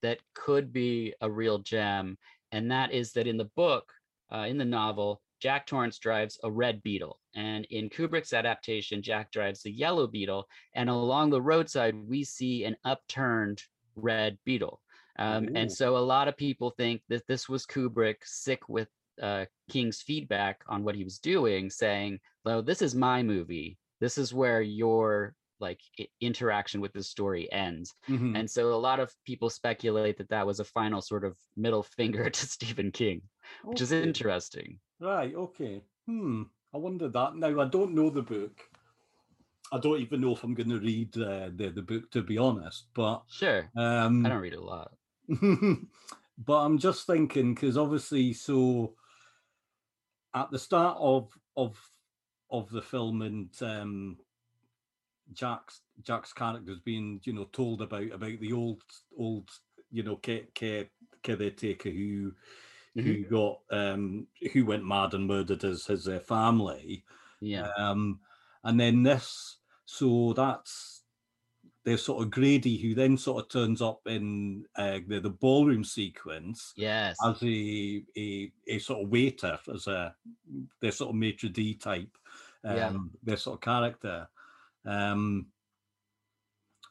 [0.03, 2.19] that could be a real gem,
[2.51, 3.91] and that is that in the book,
[4.31, 9.31] uh, in the novel, Jack Torrance drives a red beetle, and in Kubrick's adaptation, Jack
[9.31, 13.63] drives the yellow beetle, and along the roadside we see an upturned
[13.95, 14.82] red beetle.
[15.19, 18.89] Um, and so a lot of people think that this was Kubrick sick with
[19.21, 23.77] uh, King's feedback on what he was doing, saying, "Well, this is my movie.
[23.99, 28.35] This is where your like i- interaction with the story ends." Mhm.
[28.37, 31.83] And so a lot of people speculate that that was a final sort of middle
[31.83, 33.21] finger to Stephen King,
[33.63, 34.79] which is interesting.
[34.99, 35.33] Right.
[35.35, 35.83] Okay.
[36.07, 36.43] Hmm.
[36.73, 37.35] I wonder that.
[37.35, 38.59] Now I don't know the book.
[39.71, 42.37] I don't even know if I'm going to read uh, the the book to be
[42.37, 42.87] honest.
[42.93, 43.69] But Sure.
[43.75, 44.93] um, I don't read a lot.
[46.37, 48.95] but I'm just thinking because obviously, so
[50.33, 51.91] at the start of of
[52.49, 54.19] of the film and um,
[55.31, 58.83] Jack's Jack's character's being you know told about about the old
[59.17, 59.49] old
[59.89, 60.89] you know care, care,
[61.21, 62.35] caretaker who
[62.95, 63.03] Mhm.
[63.03, 67.05] who got um who went mad and murdered his his uh, family.
[67.39, 67.69] Yeah.
[67.77, 68.21] Um,
[68.63, 70.92] and then this, so that's
[71.83, 75.83] there's sort of Grady who then sort of turns up in uh, the the ballroom
[75.83, 77.27] sequence Yes.
[77.27, 80.15] as a, a a sort of waiter, as a
[80.81, 82.17] their sort of maitre d type,
[82.63, 82.93] um, Yeah.
[83.23, 84.29] their sort of character.
[84.85, 85.51] Um,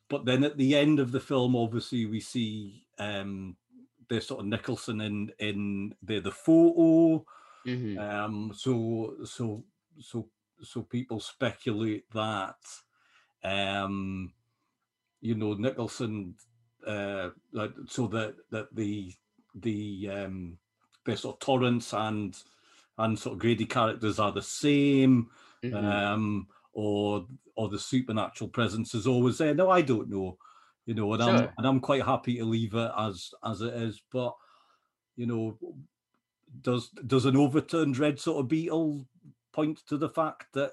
[0.09, 3.57] but then at the end of the film, obviously we see um,
[4.09, 7.25] there's sort of Nicholson in in the the photo.
[7.65, 8.03] Mhm.
[8.03, 9.67] Um, so so
[10.01, 10.31] so
[10.63, 12.59] so people speculate that
[13.45, 14.35] um,
[15.23, 16.35] you know Nicholson
[16.87, 19.15] uh, like, so that that the
[19.55, 20.59] the um,
[21.07, 22.37] the sort of Torrance and
[22.99, 25.31] and sort of Grady characters are the same,
[25.63, 25.75] Mhm.
[25.75, 29.55] um, or or the supernatural presence is always there.
[29.55, 30.39] No, I don't know,
[30.87, 34.03] you know, and I'm and I'm quite happy to leave it as as it is.
[34.11, 34.35] But
[35.17, 35.59] you know,
[36.61, 39.07] does does an overturned red sort of beetle
[39.53, 40.73] point to the fact that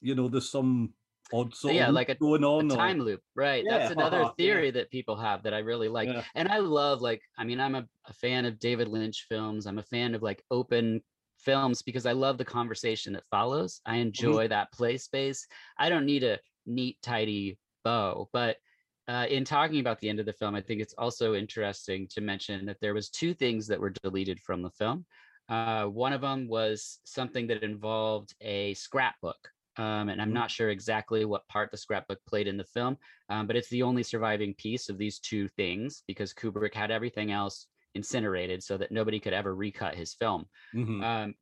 [0.00, 0.94] you know there's some
[1.32, 2.70] odd sort yeah, like a, going a on?
[2.70, 3.64] or- time loop, right?
[3.68, 4.30] That's Yeah, another yeah.
[4.36, 6.08] theory that people have that I really like.
[6.08, 6.24] Yeah.
[6.34, 9.66] And I love, like, I mean, I'm a, a fan of David Lynch films.
[9.66, 11.02] I'm a fan of like open
[11.38, 13.80] films because I love the conversation that follows.
[13.86, 15.46] I enjoy that play space.
[15.78, 18.56] I don't need a neat, tidy bow, but
[19.08, 22.20] uh, in talking about the end of the film, I think it's also interesting to
[22.20, 25.06] mention that there was two things that were deleted from the film.
[25.48, 29.50] Uh, one of them was something that involved a scrapbook.
[29.78, 30.34] Um, and I'm Mhm.
[30.34, 33.82] not sure exactly what part the scrapbook played in the film, um, but it's the
[33.82, 38.90] only surviving piece of these two things because Kubrick had everything else incinerated so that
[38.92, 40.48] nobody could ever recut his film.
[40.74, 41.02] Mhm.
[41.02, 41.34] Um,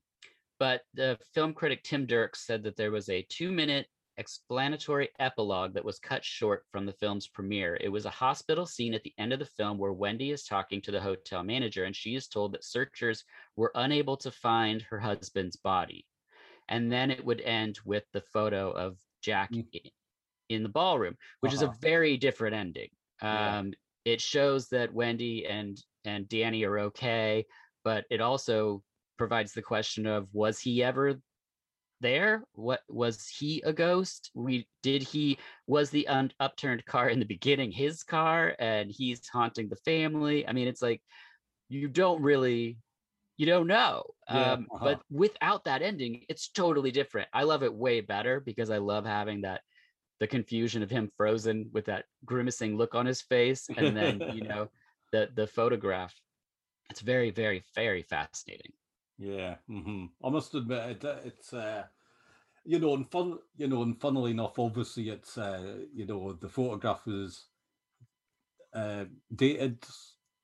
[0.59, 5.75] but the film critic Tim Dirks said that there was a two minute explanatory epilogue
[5.75, 7.77] that was cut short from the film's premiere.
[7.81, 10.81] It was a hospital scene at the end of the film where Wendy is talking
[10.83, 13.25] to the hotel manager and she is told that searchers
[13.57, 16.07] were unable to find her husband's body.
[16.69, 19.69] And then it would end with the photo of Jack Mm.
[19.75, 19.91] i-
[20.49, 21.79] in the ballroom, which is a Uh-huh.
[21.81, 22.91] very different ending.
[23.23, 23.59] Yeah.
[23.59, 23.75] Um,
[24.05, 27.47] it shows that Wendy and and Danny are okay,
[27.85, 28.85] but it also
[29.17, 31.21] provides the question of was he ever
[32.01, 32.45] there?
[32.53, 34.31] What was he a ghost?
[34.35, 39.29] We did he was the un, upturned car in the beginning his car and he's
[39.29, 40.47] haunting the family?
[40.47, 41.03] I mean, it's like
[41.69, 42.79] you don't really
[43.37, 44.05] you don't know.
[44.29, 44.85] Yeah, um, uh-huh.
[44.85, 47.29] But without that ending, it's totally different.
[47.33, 49.63] I love it way better because I love having that
[50.21, 54.43] the confusion of him frozen with that grimacing look on his face and then you
[54.49, 54.69] know
[55.13, 56.15] the the photograph
[56.91, 58.73] it's very very very fascinating
[59.19, 61.89] Yeah, hmm I must admit it, it's uh,
[62.65, 66.49] you know, and fun, you know, and funnily enough, obviously, it's uh, you know, the
[66.49, 67.51] photograph was
[68.73, 69.85] uh, dated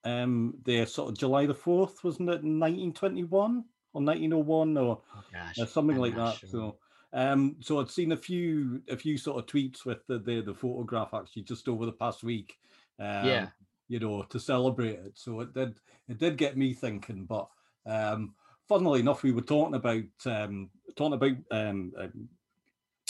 [0.05, 4.39] um the sort of July the fourth, wasn't it, nineteen twenty one or nineteen oh
[4.39, 6.41] one or oh gosh uh, something I'm like that.
[6.41, 6.49] sure.
[6.49, 6.79] So,
[7.13, 10.55] um, so I'd seen a few a few sort of tweets with the the, the
[10.55, 12.59] photograph actually just over the past week.
[12.99, 13.51] Um, Yeah.
[13.89, 15.19] you know, to celebrate it.
[15.19, 17.27] So it did it did get me thinking.
[17.27, 17.49] But
[17.87, 18.37] um,
[18.69, 22.29] funnily enough, we were talking about um, talking about um, um,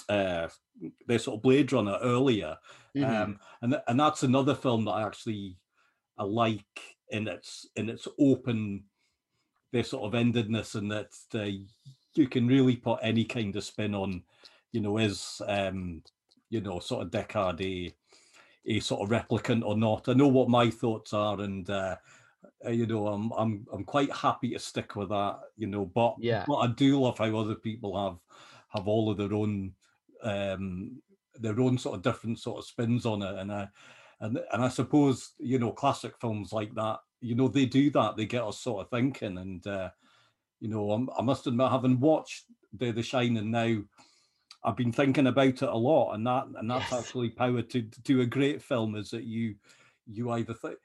[0.09, 0.48] uh,
[1.07, 2.59] the sort of Blade Runner earlier,
[2.94, 3.31] Mhm.
[3.31, 5.60] um, and and that's another film that I actually
[6.20, 8.87] I like in its in its open,
[9.72, 11.50] their sort of endedness, and that uh,
[12.14, 14.24] you can really put any kind of spin on,
[14.72, 16.02] you know, is um,
[16.50, 17.94] you know, sort of Deckard a
[18.66, 20.09] a sort of replicant or not.
[20.09, 21.96] I know what my thoughts are, and uh,
[22.64, 25.87] uh, you know, I'm I'm I'm quite happy to stick with that, you know.
[25.87, 26.46] But Yeah.
[26.46, 28.18] but I do love how other people have
[28.70, 29.74] have all of their own
[30.22, 31.02] um
[31.35, 33.68] their own sort of different sort of spins on it, and I
[34.20, 38.16] and and I suppose you know classic films like that, you know, they do that.
[38.16, 39.90] They get us sort of thinking, and uh,
[40.61, 43.83] you know, I'm, I must admit, having watched the The Shining now.
[44.62, 46.92] I've been thinking about it a lot, and that and that's Yes.
[46.92, 49.56] actually power to to do a great film is that you
[50.06, 50.77] you either think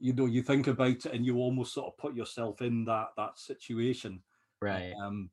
[0.00, 3.08] you know you think about it and you almost sort of put yourself in that
[3.16, 4.20] that situation
[4.60, 5.30] right um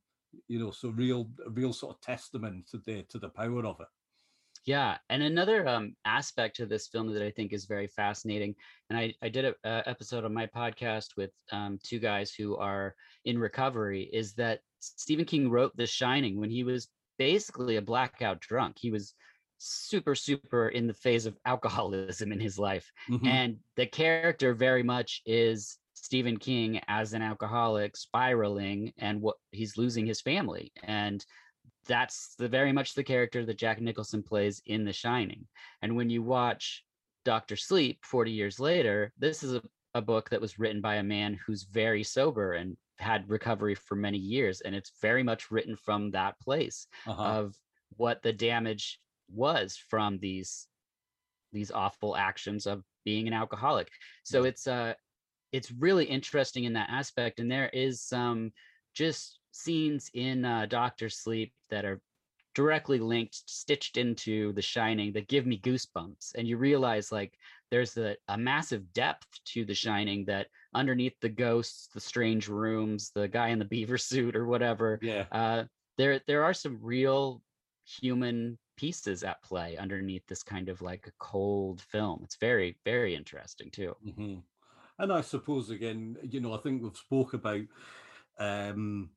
[0.48, 3.88] you know so real real sort of testament to the to the power of it
[4.66, 8.56] Yeah, and another um, aspect to this film that I think is very fascinating,
[8.90, 12.56] and I, I did a, a episode on my podcast with um, two guys who
[12.58, 12.94] are
[13.26, 18.42] in recovery, is that Stephen King wrote The Shining when he was basically a blackout
[18.42, 18.78] drunk.
[18.80, 19.16] He was
[19.58, 23.28] super, super in the phase of alcoholism in his life, Mhm.
[23.28, 29.78] and the character very much is Stephen King as an alcoholic spiraling, and what he's
[29.78, 31.26] losing his family, and
[31.90, 35.46] that's the very much the character that Jack Nicholson plays in The Shining.
[35.82, 36.86] And when you watch
[37.26, 39.62] Doctor Sleep 40 years later, this is a
[39.96, 43.96] a book that was written by a man who's very sober and had recovery for
[43.96, 47.24] many years and it's very much written from that place Uh-huh.
[47.24, 47.56] of
[47.98, 49.00] what the damage
[49.34, 50.68] was from these
[51.54, 53.90] these awful actions of being an alcoholic
[54.24, 54.94] so it's uh
[55.52, 58.52] it's really interesting in that aspect and there is some
[58.94, 62.02] just scenes in uh, doctor sleep that are
[62.56, 67.34] directly linked stitched into the shining that give me goosebumps and you realize like
[67.70, 73.12] there's a, a massive depth to the shining that underneath the ghosts the strange rooms
[73.14, 75.64] the guy in the beaver suit or whatever yeah uh,
[75.98, 77.42] there there are some real
[77.86, 82.22] human pieces at play underneath this kind of like a cold film.
[82.24, 83.96] It's very very interesting too.
[84.16, 84.36] hmm
[84.98, 87.62] And I suppose again, you know, I think we've spoke about,
[88.38, 89.10] um,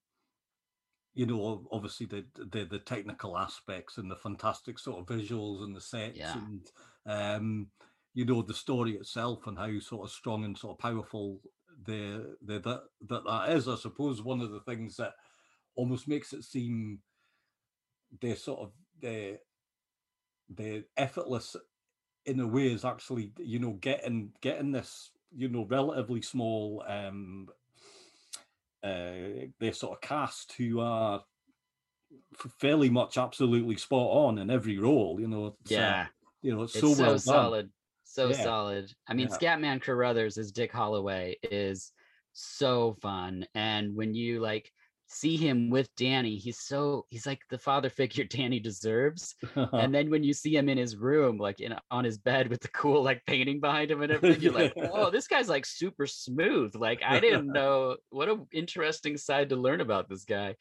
[1.15, 5.77] you know, obviously the the the technical aspects and the fantastic sort of visuals and
[5.77, 6.35] the sets Yeah.
[6.35, 6.71] and
[7.07, 7.71] um,
[8.15, 11.41] you know, the story itself and how sort of strong and sort of powerful
[11.85, 13.69] the the that that that is.
[13.69, 15.15] I suppose one of the things that
[15.75, 17.03] almost makes it seem
[18.21, 19.41] the sort of the
[20.49, 21.57] the effortless
[22.27, 27.49] in a way is actually you know getting getting this you know relatively small um
[28.83, 31.25] uh their sort of cast who are
[32.59, 36.07] fairly much absolutely spot on in every role you know uh, Yeah,
[36.43, 37.71] you know it's, it's so so, well done solid,
[38.05, 38.43] so Yeah.
[38.43, 38.93] solid.
[39.07, 39.37] I mean, Yeah.
[39.37, 41.93] Scatman Crothers as Dick Holloway is
[42.33, 44.73] so fun, and when you like
[45.13, 49.35] see him with Danny, he's so he's like the father figure Danny deserves.
[49.55, 52.61] and then when you see him in his room, like in on his bed with
[52.61, 56.07] the cool like painting behind him and everything, you're like, oh, this guy's like super
[56.07, 56.75] smooth.
[56.75, 60.57] Like I didn't know what a interesting side to learn about this guy.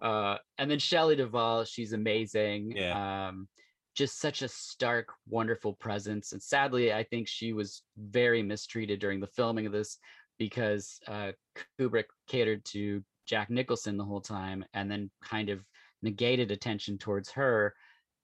[0.00, 2.72] Uh, and then Shelley Duvall, she's amazing.
[2.76, 3.28] Yeah.
[3.28, 3.48] Um,
[3.94, 6.32] just such a stark, wonderful presence.
[6.32, 9.98] And sadly, I think she was very mistreated during the filming of this
[10.36, 11.30] because uh,
[11.78, 15.64] Kubrick catered to Jack Nicholson the whole time and then kind of
[16.02, 17.74] negated attention towards her,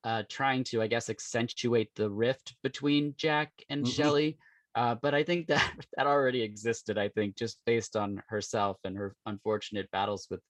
[0.04, 3.86] uh, trying to, I guess, accentuate the rift between Jack and Mhm.
[3.86, 4.38] Shelley.
[4.74, 6.98] Uh, but I think that that already existed.
[6.98, 10.42] I think just based on herself and her unfortunate battles with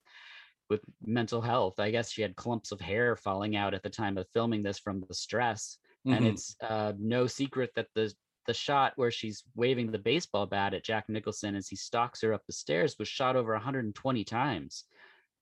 [0.69, 1.79] with mental health.
[1.79, 4.79] I guess she had clumps of hair falling out at the time of filming this
[4.79, 5.77] from the stress.
[6.09, 6.33] And Mhm.
[6.33, 8.13] it's uh, no secret that the
[8.47, 12.33] the shot where she's waving the baseball bat at Jack Nicholson as he stalks her
[12.33, 14.85] up the stairs was shot over 120 times.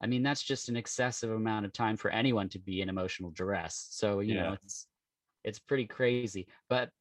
[0.02, 3.32] I mean, that's just an excessive amount of time for anyone to be in emotional
[3.32, 3.88] duress.
[3.92, 4.88] So, you know, it's
[5.44, 6.48] it's pretty crazy.
[6.70, 6.92] But,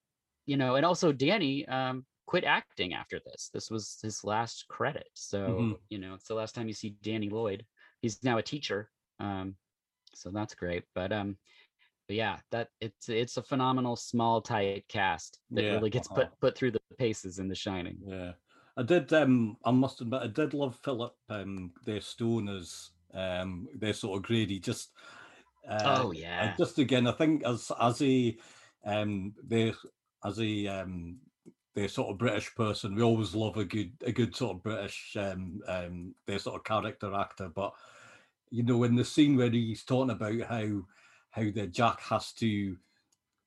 [0.46, 3.50] you know, and also Danny um quit acting after this.
[3.52, 5.08] This was his last credit.
[5.14, 5.78] So, Mhm.
[5.90, 7.66] you know, it's the last time you see Danny Lloyd.
[8.02, 8.90] He's now a teacher.
[9.20, 9.56] Um,
[10.14, 10.84] so that's great.
[10.94, 11.38] But um
[12.08, 16.08] but yeah, that it's it's a phenomenal small tight cast that Yeah, really gets uh-huh.
[16.08, 18.02] put put through the paces in The Shining.
[18.04, 18.34] Yeah,
[18.76, 19.12] I did.
[19.12, 21.16] Um, I must admit, I did love Philip.
[21.28, 24.60] Um, their Stone as um, their sort of Grady.
[24.60, 24.92] Just
[25.68, 26.58] uh, Oh, yeah.
[26.58, 28.38] just again, I think as as a
[28.84, 29.74] um, their
[30.24, 31.20] as a um,
[31.74, 35.16] their sort of British person, we always love a good a good sort of British
[35.16, 37.48] um, um, their sort of character actor.
[37.48, 37.74] But
[38.50, 40.86] you know, in the scene where he's talking about how
[41.30, 42.78] how the Jack has to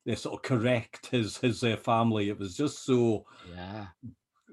[0.05, 3.87] they sort of correct his his uh, family, it was just so Yeah.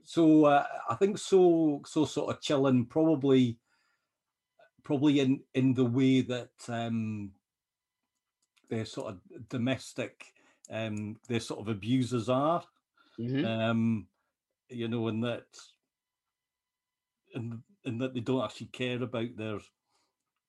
[0.05, 3.59] so uh, I think so so sort of chilling, probably
[4.83, 7.35] probably in in the way that um
[8.69, 10.35] their sort of domestic
[10.71, 12.65] um their sort of abusers are.
[13.19, 13.45] Mhm.
[13.45, 14.09] Um
[14.69, 15.47] you know, and that
[17.35, 19.59] and and that they don't actually care about their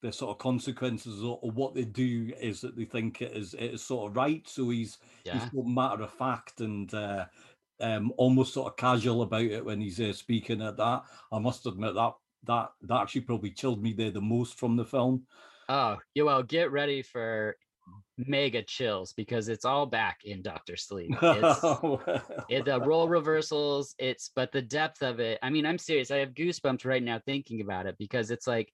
[0.01, 3.53] their sort of consequences or, or what they do is that they think it is
[3.53, 4.47] it is sort of right.
[4.47, 5.39] So he's Yeah.
[5.39, 7.25] he's matter of fact and uh,
[7.81, 11.03] um, almost sort of casual about it when he's uh, speaking at that.
[11.31, 12.13] I must admit that
[12.45, 15.25] that that actually probably chilled me there the most from the film.
[15.67, 17.55] Oh, yeah, well, get ready for
[18.17, 21.11] mega chills because it's all back in Doctor Sleep.
[21.21, 21.63] It's
[22.49, 25.39] it, the role reversals, it's but the depth of it.
[25.41, 26.11] I mean, I'm serious.
[26.11, 28.73] I have goosebumps right now thinking about it because it's like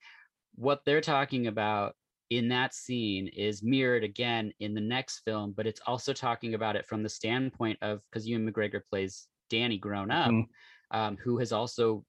[0.55, 1.95] what they're talking about
[2.29, 6.75] in that scene is mirrored again in the next film, but it's also talking about
[6.75, 10.47] it from the standpoint of because Ewan McGregor plays Danny grown up, Mhm.
[10.91, 12.03] um, who has also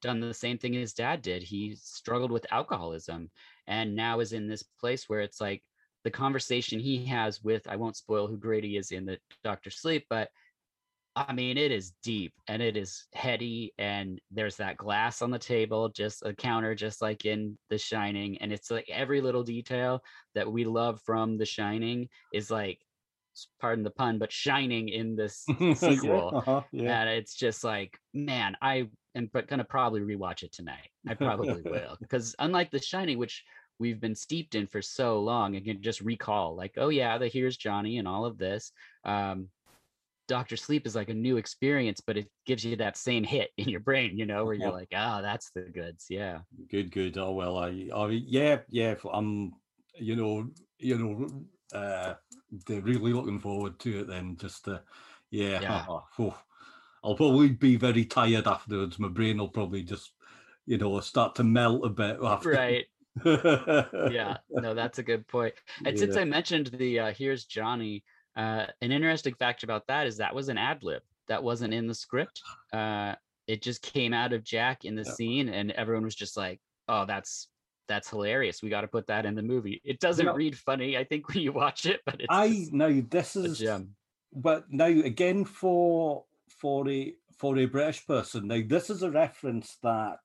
[0.00, 1.42] done the same thing his dad did.
[1.42, 3.30] He struggled with alcoholism
[3.66, 5.64] and now is in this place where it's like
[6.04, 10.06] the conversation he has with I won't spoil who Grady is in the Doctor Sleep,
[10.08, 10.30] but
[11.26, 15.38] I mean it is deep and it is heady and there's that glass on the
[15.38, 20.02] table, just a counter, just like in The Shining, and it's like every little detail
[20.34, 22.78] that we love from The Shining is like
[23.60, 25.44] pardon the pun, but shining in this
[25.74, 26.38] sequel.
[26.38, 27.02] uh-huh, yeah.
[27.02, 30.90] And it's just like, man, I am but gonna probably rewatch it tonight.
[31.06, 31.96] I probably will.
[32.00, 33.44] Because unlike The Shining, which
[33.78, 37.28] we've been steeped in for so long and can just recall, like, oh yeah, the
[37.28, 38.72] here's Johnny and all of this.
[39.04, 39.48] Um,
[40.28, 43.68] Doctor Sleep is like a new experience, but it gives you that same hit in
[43.68, 44.76] your brain, you know, where you're Yeah.
[44.76, 46.06] like, oh, that's the goods.
[46.08, 46.40] Yeah.
[46.68, 47.18] Good, good.
[47.18, 48.94] Oh well, I, I yeah, yeah.
[49.12, 49.54] I'm,
[49.94, 52.14] you know, you know, uh,
[52.66, 54.06] they're really looking forward to it.
[54.06, 54.80] Then just, uh,
[55.30, 55.86] yeah, Yeah.
[56.18, 56.38] oh,
[57.02, 58.98] I'll probably be very tired afterwards.
[58.98, 60.12] My brain will probably just,
[60.66, 62.50] you know, start to melt a bit after.
[62.50, 62.86] Right.
[63.24, 65.54] yeah, yeah no that's a good point.
[65.82, 68.04] point and since i mentioned the uh, here's johnny
[68.38, 71.86] uh, an interesting fact about that is that was an ad lib that wasn't in
[71.86, 72.40] the script.
[72.72, 73.14] Uh,
[73.46, 75.12] it just came out of jack in the Yeah.
[75.12, 77.48] scene and everyone was just like oh that's
[77.88, 78.62] that's hilarious.
[78.62, 79.80] We got to put that in the movie.
[79.84, 83.02] It doesn't read funny i think when you watch it but it's I just now
[83.10, 83.96] this a is gem.
[84.32, 89.76] but now again for for a for a British person now this is a reference
[89.82, 90.18] that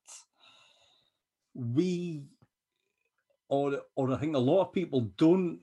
[1.54, 2.24] we
[3.48, 5.60] or or I think a lot of people don't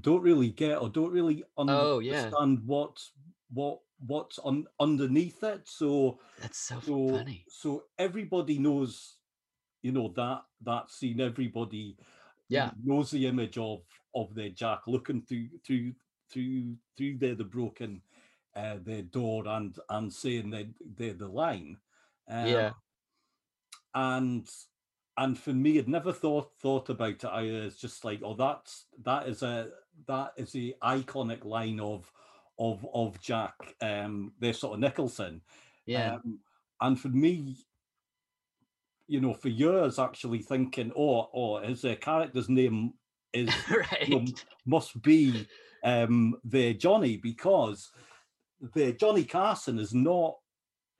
[0.00, 3.12] don't really get or don't really Oh, understand what's
[3.50, 5.68] what what's on underneath it.
[5.68, 7.48] So that's so so funny.
[7.48, 9.18] so everybody knows
[9.82, 11.20] you know that that scene.
[11.20, 11.98] Everybody
[12.48, 12.72] Yeah.
[12.82, 13.84] knows the image of
[14.14, 15.94] of the jack looking through through
[16.30, 18.02] through through the the broken
[18.54, 21.78] uh the door and and saying the the, the line.
[22.28, 22.72] Um, Yeah.
[23.94, 24.48] and
[25.18, 28.86] and for me i'd never thought thought about it I, it's just like oh that's
[29.04, 29.68] that is a
[30.06, 32.10] that is the iconic line of
[32.58, 35.40] of of jack um the sort of nicholson.
[35.86, 36.14] Yeah.
[36.14, 36.40] Um,
[36.80, 37.56] and for me,
[39.06, 42.92] you know, for years actually thinking, oh, oh, his uh, character's name
[43.32, 44.08] is right.
[44.08, 44.26] you know,
[44.66, 45.46] must be
[45.84, 47.90] um the Johnny because
[48.74, 50.36] the Johnny Carson is not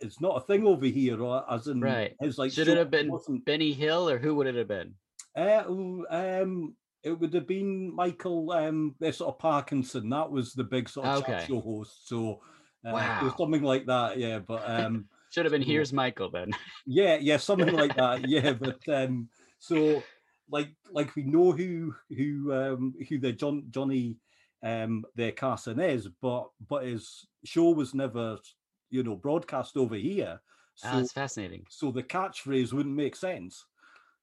[0.00, 2.14] it's not a thing over here, or as in Right.
[2.20, 4.68] his like should show it have been wasn't- benny hill or who would it have
[4.68, 4.94] been
[5.36, 5.62] uh,
[6.10, 6.74] um,
[7.04, 10.10] it would have been Michael, um, sort of Parkinson.
[10.10, 11.44] That was the big sort of Okay.
[11.46, 12.08] show host.
[12.08, 12.40] So,
[12.84, 13.34] uh, Wow.
[13.38, 14.18] something like that.
[14.18, 16.50] Yeah, but um, should have been So- here's michael then
[16.86, 18.28] yeah, yeah, something like that.
[18.28, 19.28] Yeah, but um,
[19.58, 20.02] so
[20.50, 24.16] like like we know who who um who the John Johnny
[24.64, 28.38] um their Carson is, but but his show was never
[28.90, 30.40] you know broadcast over here.
[30.74, 33.64] So Ah, that's fascinating so the catchphrase wouldn't make sense.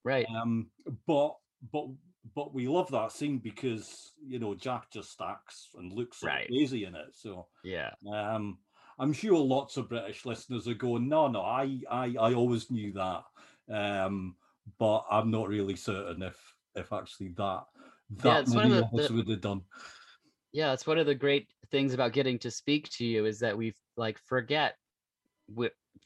[0.04, 0.70] right Um,
[1.06, 1.36] but
[1.72, 1.88] but
[2.34, 6.48] but we love that scene because you know Jack just acts and looks so Right.
[6.48, 7.14] crazy in it.
[7.14, 8.60] So yeah um,
[8.98, 12.94] I'm sure lots of British listeners are going, no, no, I I, I always knew
[12.94, 13.24] that.
[13.70, 14.38] Um,
[14.80, 16.38] but I'm not really certain if
[16.76, 17.64] if actually that
[18.24, 19.62] that it's one of the- of us the- would have done.
[20.54, 23.58] yeah it's one of the great things about getting to speak to you is that
[23.58, 24.76] we like forget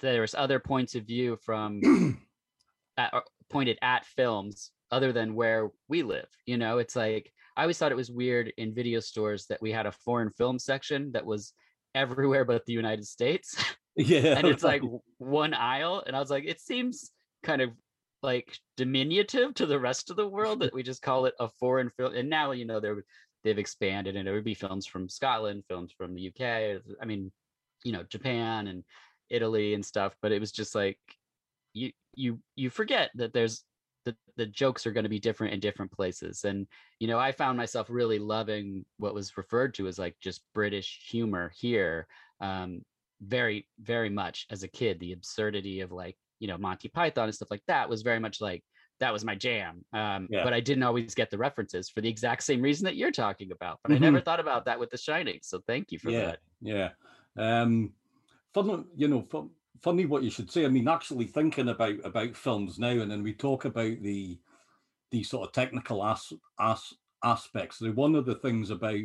[0.02, 2.18] there's other points of view from
[2.98, 6.78] at, or pointed at films other than where we live you know?
[6.78, 9.92] It's like i always thought it was weird in video stores that we had a
[9.92, 11.54] foreign film section that was
[11.96, 13.56] everywhere but the united states.
[13.96, 14.82] Yeah, and it's like
[15.18, 17.12] one aisle and i was like it seems
[17.44, 17.72] kind of
[18.22, 21.90] like diminutive to the rest of the world that we just call it a foreign
[21.90, 23.04] film and now you know they're
[23.44, 26.42] they've expanded and it would be films from scotland films from the uk
[27.02, 27.32] i mean
[27.84, 28.84] you know japan and
[29.30, 31.00] italy and stuff but it was just like
[31.74, 33.64] you you you forget that there's
[34.06, 36.44] the, the jokes are going to be different in different places.
[36.44, 36.68] And
[37.00, 41.00] you know i found myself really loving what was referred to as like just british
[41.10, 42.08] humor here
[42.42, 42.82] um
[43.22, 47.36] very very much as a kid the absurdity of like you know monty python and
[47.36, 48.64] stuff like that was very much like
[49.00, 50.44] that was my jam um Yeah.
[50.44, 53.52] but i didn't always get the references for the exact same reason that you're talking
[53.52, 56.22] about but i never thought about that with the shining so thank you for yeah,
[56.22, 56.90] that yeah.
[57.38, 57.94] Um,
[58.54, 59.50] fun, you know, fun,
[59.82, 60.66] funny what you should say.
[60.66, 64.40] I mean, actually thinking about about films now, and then we talk about the
[65.12, 66.94] the sort of technical as, as
[67.24, 67.80] aspects.
[67.80, 69.00] So one of the things about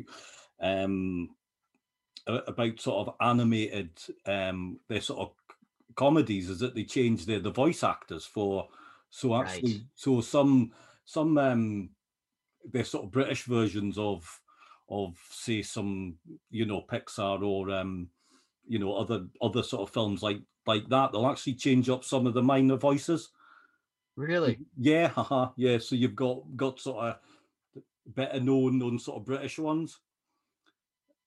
[0.61, 1.31] um
[2.27, 3.91] about sort of animated
[4.27, 5.33] um their sort of
[5.95, 8.69] comedies is that they change the the voice actors for
[9.15, 9.47] so Right.
[9.47, 10.73] actually so some
[11.05, 11.91] some um
[12.65, 14.41] they're sort of British versions of
[14.89, 16.19] of say some
[16.51, 18.11] you know Pixar or um
[18.67, 22.27] you know other other sort of films like like that they'll actually change up some
[22.27, 23.31] of the minor voices.
[24.17, 24.59] Really?
[24.77, 29.59] yeah haha, yeah so you've got got sort of better known known sort of British
[29.61, 30.01] ones.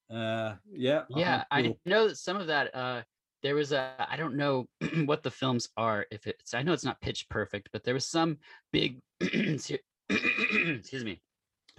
[0.09, 3.01] Uh yeah yeah uh-huh, i so- know that some of that uh
[3.43, 4.65] there was a i don't know
[5.05, 8.07] what the films are if it's i know it's not pitch perfect but there was
[8.07, 8.37] some
[8.71, 11.21] big excuse me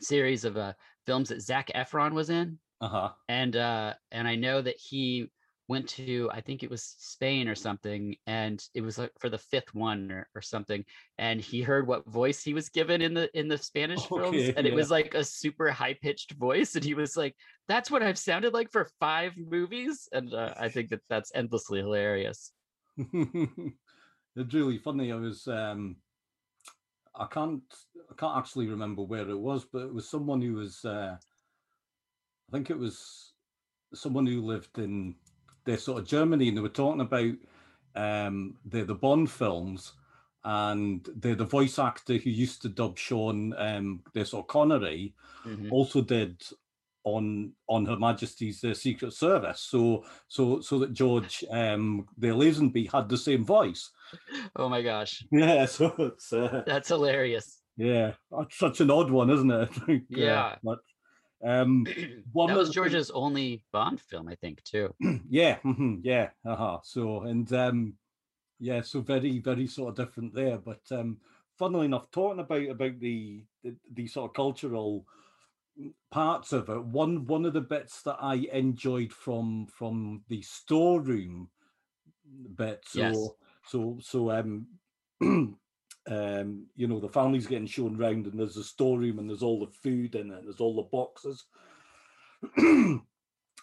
[0.00, 0.72] series of uh
[1.06, 3.10] films that zac efron was in Uh-huh.
[3.28, 5.28] and uh and i know that he
[5.68, 9.38] went to i think it was spain or something and it was like for the
[9.38, 10.84] fifth one or, or something
[11.18, 14.54] and he heard what voice he was given in the in the spanish films Okay,
[14.56, 17.34] and it was like a super high pitched voice and he was like
[17.68, 21.80] that's what i've sounded like for five movies and uh, i think that that's endlessly
[21.80, 22.52] hilarious
[24.38, 25.12] it's really funny.
[25.12, 25.96] I was um
[27.14, 27.62] I can't
[28.10, 31.16] I can't actually remember where it was, but it was someone who was uh
[32.48, 33.32] I think it was
[33.94, 35.14] someone who lived in
[35.68, 37.34] their sort of Germany and they were talking about
[37.94, 39.92] um the the Bond films
[40.44, 45.14] and the the voice actor who used to dub Sean um their sort of Connery
[45.44, 45.70] Mhm.
[45.70, 46.42] also did
[47.04, 49.60] on on Her Majesty's uh, Secret Service.
[49.60, 53.90] So so so that George um the Lazenby had the same voice.
[54.56, 59.30] oh my gosh Yeah, so it's uh, that's hilarious yeah, that's such an odd one,
[59.30, 59.70] isn't it?
[59.88, 60.56] Uh, Yeah.
[60.64, 60.80] but
[61.44, 61.84] um
[62.32, 64.94] one that was george's only bond film i think too
[65.28, 66.80] yeah, mhm, yeah, uh-huh.
[66.82, 67.98] So and um
[68.58, 70.58] yeah, so very, very sort of different there.
[70.58, 71.20] But um
[71.56, 75.06] funnily enough, talking about about the the, the sort of cultural
[76.10, 81.50] parts of it, one one of the bits that I enjoyed from from the storeroom
[82.54, 82.84] bit.
[82.86, 83.34] So Yes.
[83.64, 84.66] so so um
[86.08, 89.60] um you know the family's getting shown round and there's a storeroom and there's all
[89.60, 91.44] the food in it, there's all the boxes.
[92.56, 93.02] and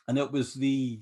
[0.07, 1.01] it was the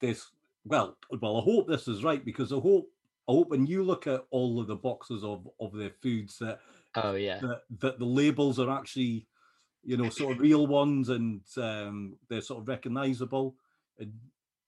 [0.00, 0.30] this
[0.64, 2.88] well well I hope this is right because I hope
[3.28, 6.60] I hope when you look at all of the boxes of of their foods that
[6.96, 9.26] oh yeah that, that the labels are actually
[9.84, 13.54] you know sort of real ones and um they're sort of recognizable
[13.98, 14.12] and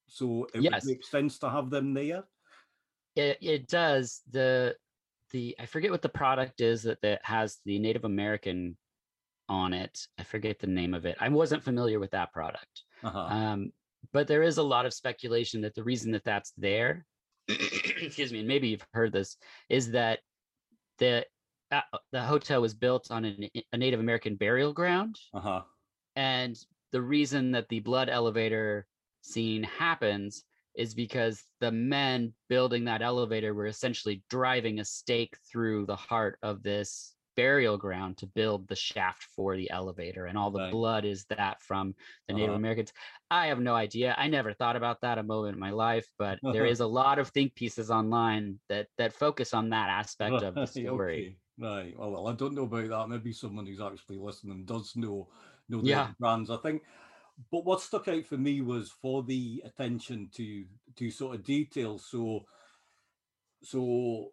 [0.07, 0.85] so it Yes.
[0.85, 2.23] would make sense to have them there
[3.15, 4.21] It it does.
[4.31, 4.75] The
[5.31, 8.77] the I forget what the product is that that has the Native American
[9.49, 9.99] on it.
[10.17, 11.17] I forget the name of it.
[11.19, 12.83] I wasn't familiar with that product.
[13.03, 13.19] uh-huh.
[13.19, 13.71] Um,
[14.13, 17.05] but there is a lot of speculation that the reason that that's there,
[17.47, 19.37] excuse me, and maybe you've heard this,
[19.69, 20.19] is that
[20.99, 21.25] the
[21.71, 25.61] uh, the hotel was built on an, a Native American burial ground, uh-huh
[26.17, 26.57] and
[26.91, 28.87] the reason that the blood elevator
[29.21, 30.43] scene happens
[30.77, 36.39] is because the men building that elevator were essentially driving a stake through the heart
[36.43, 40.71] of this burial ground to build the shaft for the elevator and all the Right.
[40.71, 41.93] blood is that from
[42.27, 42.55] the native Uh-huh.
[42.55, 42.91] americans
[43.29, 46.39] i have no idea i never thought about that a moment in my life but
[46.49, 50.57] there is a lot of think pieces online that that focus on that aspect of
[50.57, 54.17] the story okay, right well, well i don't know about that maybe someone who's actually
[54.17, 55.29] listening does know
[55.69, 56.13] know the Yeah.
[56.19, 56.83] brands i think
[57.51, 60.65] but what stuck out for me was for the attention to
[60.95, 62.45] to sort of detail so
[63.63, 64.31] so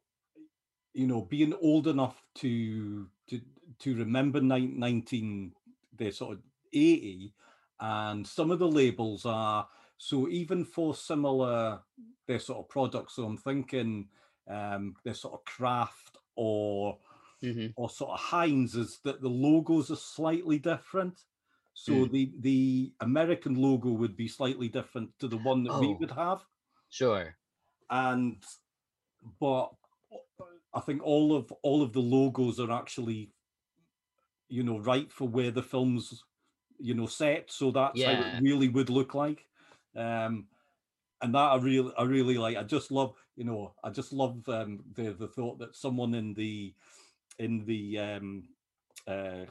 [0.93, 3.41] you know being old enough to to
[3.79, 5.55] to remember nine- 19
[5.97, 6.43] the sort of
[6.73, 7.35] 80
[7.81, 11.83] and some of the labels are so even for similar
[12.27, 14.09] their sort of products so i'm thinking
[14.49, 16.99] um their sort of Kraft or
[17.43, 17.75] Mhm.
[17.77, 21.25] or sort of heinz is that the logos are slightly different
[21.75, 22.09] so Mm.
[22.09, 26.01] the the american logo would be slightly different to the one that we Oh.
[26.01, 26.47] would have
[26.89, 27.37] sure
[27.91, 28.45] and
[29.41, 29.75] but
[30.75, 33.33] I think all of all of the logos are actually,
[34.49, 36.25] you know, right for where the film's,
[36.79, 37.51] you know, set.
[37.51, 39.49] So that's how it really would look like.
[39.97, 40.49] Um,
[41.23, 42.57] and that I really, I really like.
[42.57, 46.35] I just love, you know, I just love um, the the thought that someone in
[46.35, 46.75] the
[47.39, 48.49] in the um,
[49.07, 49.47] uh,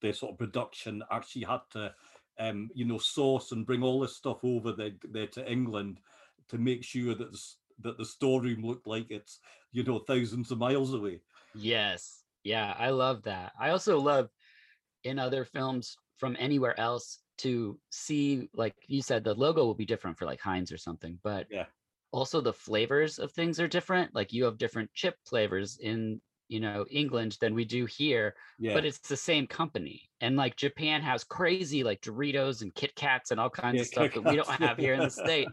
[0.00, 1.94] the sort of production actually had to,
[2.38, 6.00] um, you know, source and bring all this stuff over there, there to England
[6.48, 9.40] to make sure that the, that the storeroom looked like it's
[9.72, 11.20] you know thousands of miles away.
[11.52, 12.24] Yes.
[12.44, 13.52] Yeah, I love that.
[13.58, 14.30] I also love
[15.04, 19.86] in other films from anywhere else to see, like you said, the logo will be
[19.86, 21.66] different for like Heinz or something, but Yeah.
[22.12, 24.14] also the flavors of things are different.
[24.14, 28.72] Like you have different chip flavors in, you know, England than we do here, Yeah,
[28.72, 30.10] but it's the same company.
[30.20, 33.86] And like Japan has crazy like Doritos and Kit Kats and all kinds Yeah, of
[33.88, 35.52] stuff that we don't have here in the state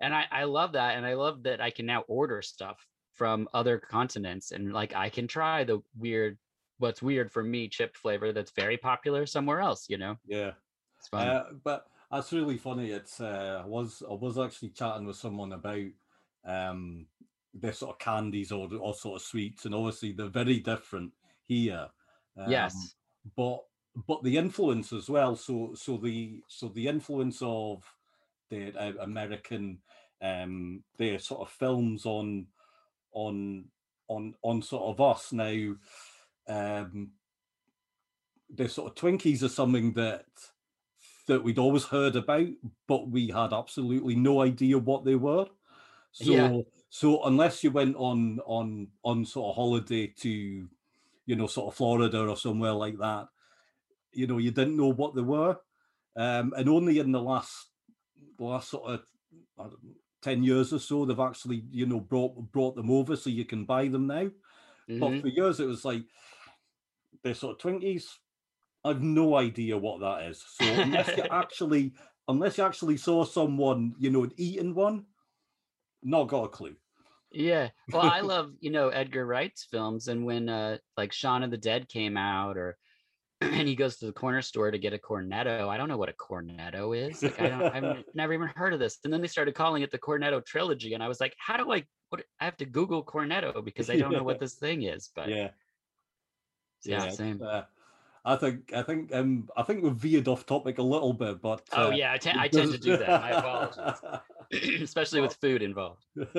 [0.00, 3.48] and I, I love that and i love that i can now order stuff from
[3.52, 6.38] other continents and like i can try the weird
[6.78, 10.54] what's weird for me chip flavor that's very popular somewhere else you know yeah.
[10.98, 12.90] it's fun Uh, but that's really funny.
[12.92, 15.86] It's uh, I was I was actually chatting with someone about
[16.44, 17.08] um
[17.54, 21.90] their sort of candies or or sort of sweets, and obviously they're very different here.
[22.36, 22.94] Um, yes
[23.36, 25.36] but but the influence as well.
[25.36, 27.84] So so the so the influence of
[28.48, 29.82] the uh, American
[30.22, 32.48] um their sort of films on
[33.12, 33.70] on
[34.08, 35.76] on on sort of us now.
[36.48, 37.14] Um,
[38.48, 40.26] the sort of Twinkies are something that
[41.26, 42.48] that we'd always heard about,
[42.86, 45.48] but we had absolutely no idea what they were.
[46.12, 46.50] So Yeah.
[46.90, 50.30] So unless you went on on on sort of holiday to,
[51.26, 53.28] you know, sort of Florida or somewhere like that,
[54.12, 55.58] you know, you didn't know what they were.
[56.16, 57.70] Um, and only in the last
[58.38, 59.06] the last sort of
[59.58, 59.72] know,
[60.22, 63.64] 10 years or so they've actually, you know, brought brought them over so you can
[63.64, 64.30] buy them now.
[64.98, 65.20] But Mhm.
[65.20, 66.04] for years it was like
[67.22, 68.18] they're sort of Twinkies.
[68.84, 70.42] I've no idea what that is.
[70.42, 71.94] So unless you actually
[72.28, 75.06] unless you actually saw someone, you know, eating one,
[76.02, 76.76] not got a clue.
[77.32, 77.70] Yeah.
[77.92, 80.08] Well, I love, you know, Edgar Wright's films.
[80.08, 82.76] And when uh like Shaun of the Dead came out or
[83.40, 85.68] and he goes to the corner store to get a cornetto.
[85.68, 87.22] I don't know what a cornetto is.
[87.22, 88.98] Like I don't I've never even heard of this.
[89.04, 90.94] And then they started calling it the Cornetto trilogy.
[90.94, 93.96] And I was like, how do I what I have to Google cornetto because I
[93.96, 95.10] don't know what this thing is.
[95.14, 95.50] But Yeah.
[96.84, 97.40] yeah, it's, same.
[97.42, 97.62] uh,
[98.24, 101.62] I think I think um I think we've veered off topic a little bit, but
[101.72, 103.08] Oh uh, yeah, I, te- I tend to do that.
[103.08, 104.00] I apologize,
[104.82, 106.04] Especially with food involved.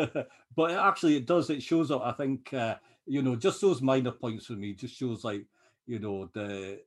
[0.56, 2.76] but actually it does it shows up i think uh
[3.06, 5.46] you know just those minor points for me just shows like
[5.88, 6.82] you know the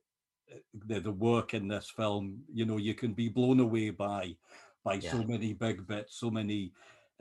[0.85, 4.35] the, the work in this film you know you can be blown away by
[4.83, 6.71] by so many big bits so many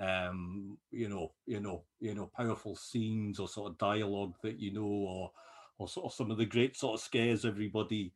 [0.00, 4.72] um you know you know you know powerful scenes or sort of dialogue that you
[4.72, 5.30] know or
[5.78, 8.12] or of some of the great sort of scares everybody.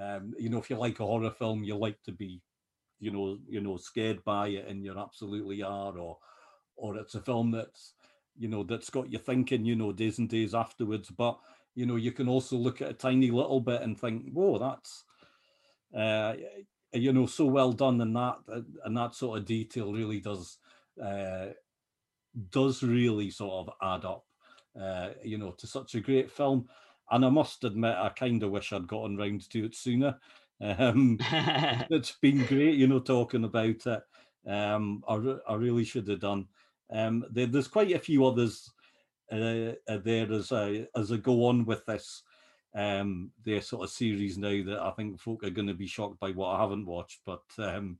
[0.00, 2.40] Um you know if you like a horror film you like to be
[3.00, 6.18] you know you know scared by it and you absolutely are or
[6.76, 7.94] or it's a film that's
[8.38, 11.10] you know that's got you thinking you know days and days afterwards.
[11.10, 11.38] But
[11.74, 15.04] you know you can also look at a tiny little bit and think whoa that's
[15.96, 16.34] uh
[16.92, 18.36] you know so well done and that
[18.84, 20.58] and that sort of detail really does
[21.02, 21.46] uh
[22.50, 24.24] does really sort of add up
[24.80, 26.68] uh you know to such a great film
[27.10, 30.18] and i must admit i kind of wish i'd gotten round to it sooner
[30.60, 31.16] um
[31.90, 34.02] it's been great, you know, talking about it.
[34.46, 36.48] Um, I, re- I really should have done.
[36.90, 38.70] Um, there, there's quite a few others
[39.30, 42.22] uh, uh, there as I as I go on with this
[42.74, 46.20] um their sort of series now that I think folk are going to be shocked
[46.20, 47.20] by what I haven't watched.
[47.24, 47.98] But um,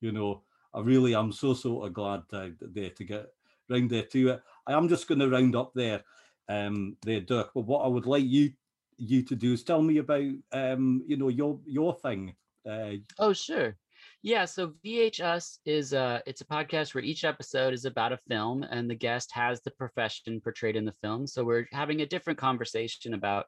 [0.00, 0.42] you know,
[0.74, 3.32] I really am so sort of glad uh, there to get
[3.68, 4.42] round there to it.
[4.66, 6.04] I am just going to round up there,
[6.48, 7.50] um, there, Dirk.
[7.54, 8.52] But what I would like you
[8.98, 12.34] you to do is tell me about um, you know, your your thing.
[12.68, 13.76] Uh, Oh, sure.
[14.22, 18.62] Yeah, so VHS is uh it's a podcast where each episode is about a film
[18.64, 21.26] and the guest has the profession portrayed in the film.
[21.26, 23.46] So we're having a different conversation about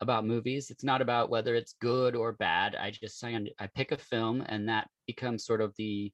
[0.00, 0.70] about movies.
[0.70, 2.74] It's not about whether it's good or bad.
[2.74, 6.12] I just I, I pick a film and that becomes sort of the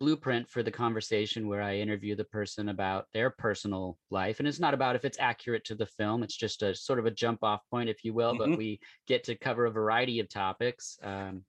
[0.00, 4.38] blueprint for the conversation where I interview the person about their personal life.
[4.38, 6.22] And it's not about if it's accurate to the film.
[6.22, 8.34] It's just a sort of a jump off point, if you will.
[8.34, 8.38] Mhm.
[8.38, 10.98] But we get to cover a variety of topics.
[11.02, 11.44] Um,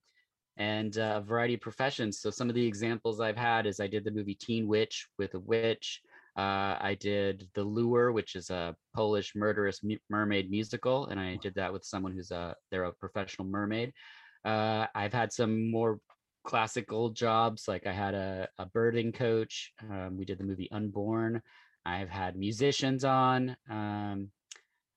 [0.58, 2.20] and uh, a variety of professions.
[2.20, 5.32] So some of the examples I've had is I did the movie Teen Witch with
[5.34, 6.02] a witch.
[6.36, 11.36] Uh, I did The Lure, which is a Polish murderous mu- mermaid musical, and I
[11.36, 13.94] did that with someone who's a they're a professional mermaid.
[14.44, 16.00] Uh, I've had some more
[16.44, 19.72] classical jobs, like I had a, a birding coach.
[19.90, 21.42] Um, we did the movie Unborn.
[21.84, 23.56] I've had musicians on.
[23.70, 24.30] Um,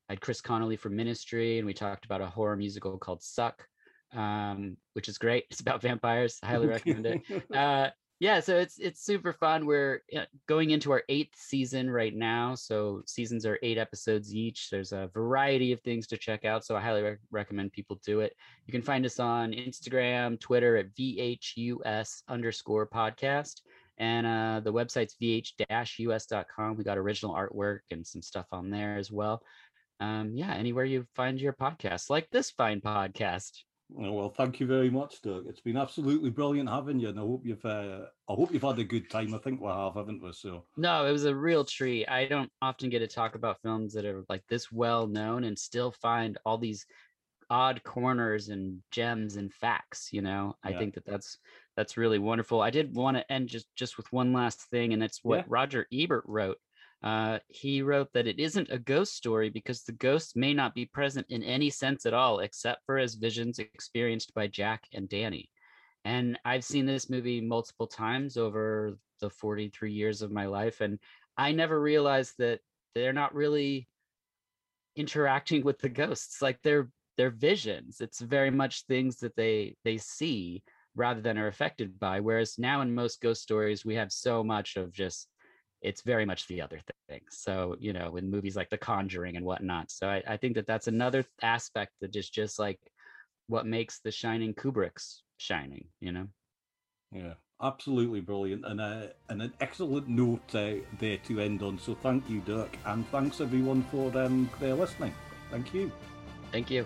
[0.08, 3.68] I had Chris Connelly from Ministry, and we talked about a horror musical called Suck
[4.16, 5.46] um, which is great.
[5.52, 6.40] It's about vampires.
[6.44, 7.22] I highly recommend it.
[7.56, 7.90] Uh,
[8.20, 9.66] yeah, so it's it's super fun.
[9.66, 12.56] We're uh, going into our eighth season right now.
[12.56, 14.70] So seasons are eight episodes each.
[14.70, 16.66] There's a variety of things to check out.
[16.66, 18.34] So I highly rec- recommend people do it.
[18.68, 23.62] You can find us on Instagram, Twitter at VHUS underscore podcast.
[23.98, 26.78] And uh, the website's vh-us.com.
[26.78, 29.42] We got original artwork and some stuff on there as well.
[30.00, 33.52] Um, yeah, anywhere you find your podcast, like this fine podcast.
[33.90, 35.46] Well, thank you very much, Dirk.
[35.48, 38.80] It's been absolutely brilliant having you, and I hope you've uh, I hope you've had
[38.80, 39.34] a good time.
[39.34, 40.34] I think we have, haven't we?
[40.34, 42.08] So No, it was a real treat.
[42.08, 45.58] I don't often get to talk about films that are like this well known and
[45.58, 46.86] still find all these
[47.50, 50.56] odd corners and gems and facts, you know.
[50.64, 50.80] I Yeah.
[50.80, 51.38] think that that's
[51.76, 52.62] that's really wonderful.
[52.62, 55.46] I did want to end just just with one last thing and that's what Yeah.
[55.48, 56.58] Roger Ebert wrote.
[57.06, 60.88] Uh, he wrote that it isn't a ghost story because the ghosts may not be
[60.88, 65.48] present in any sense at all, except for as visions experienced by Jack and Danny.
[66.04, 70.82] And I've seen this movie multiple times over the 43 years of my life.
[70.82, 70.98] And
[71.38, 72.60] I never realized that
[72.96, 73.88] they're not really
[74.96, 76.42] interacting with the ghosts.
[76.42, 78.02] Like they're they're visions.
[78.02, 80.64] It's very much things that they they see
[80.96, 82.20] rather than are affected by.
[82.20, 85.28] Whereas now in most ghost stories, we have so much of just
[85.86, 87.22] it's very much the other thing.
[87.30, 89.92] So, you know, in movies like The Conjuring and whatnot.
[89.92, 92.80] So I, I think that that's another aspect that is just like
[93.48, 96.28] what makes The Shining Kubrick's shining, you know?
[97.12, 101.78] Yeah, absolutely brilliant, and uh, and an excellent note uh, there to end on.
[101.78, 105.14] So thank you, Dirk, and thanks everyone for um, their listening.
[105.52, 105.92] Thank you.
[106.52, 106.86] Thank you.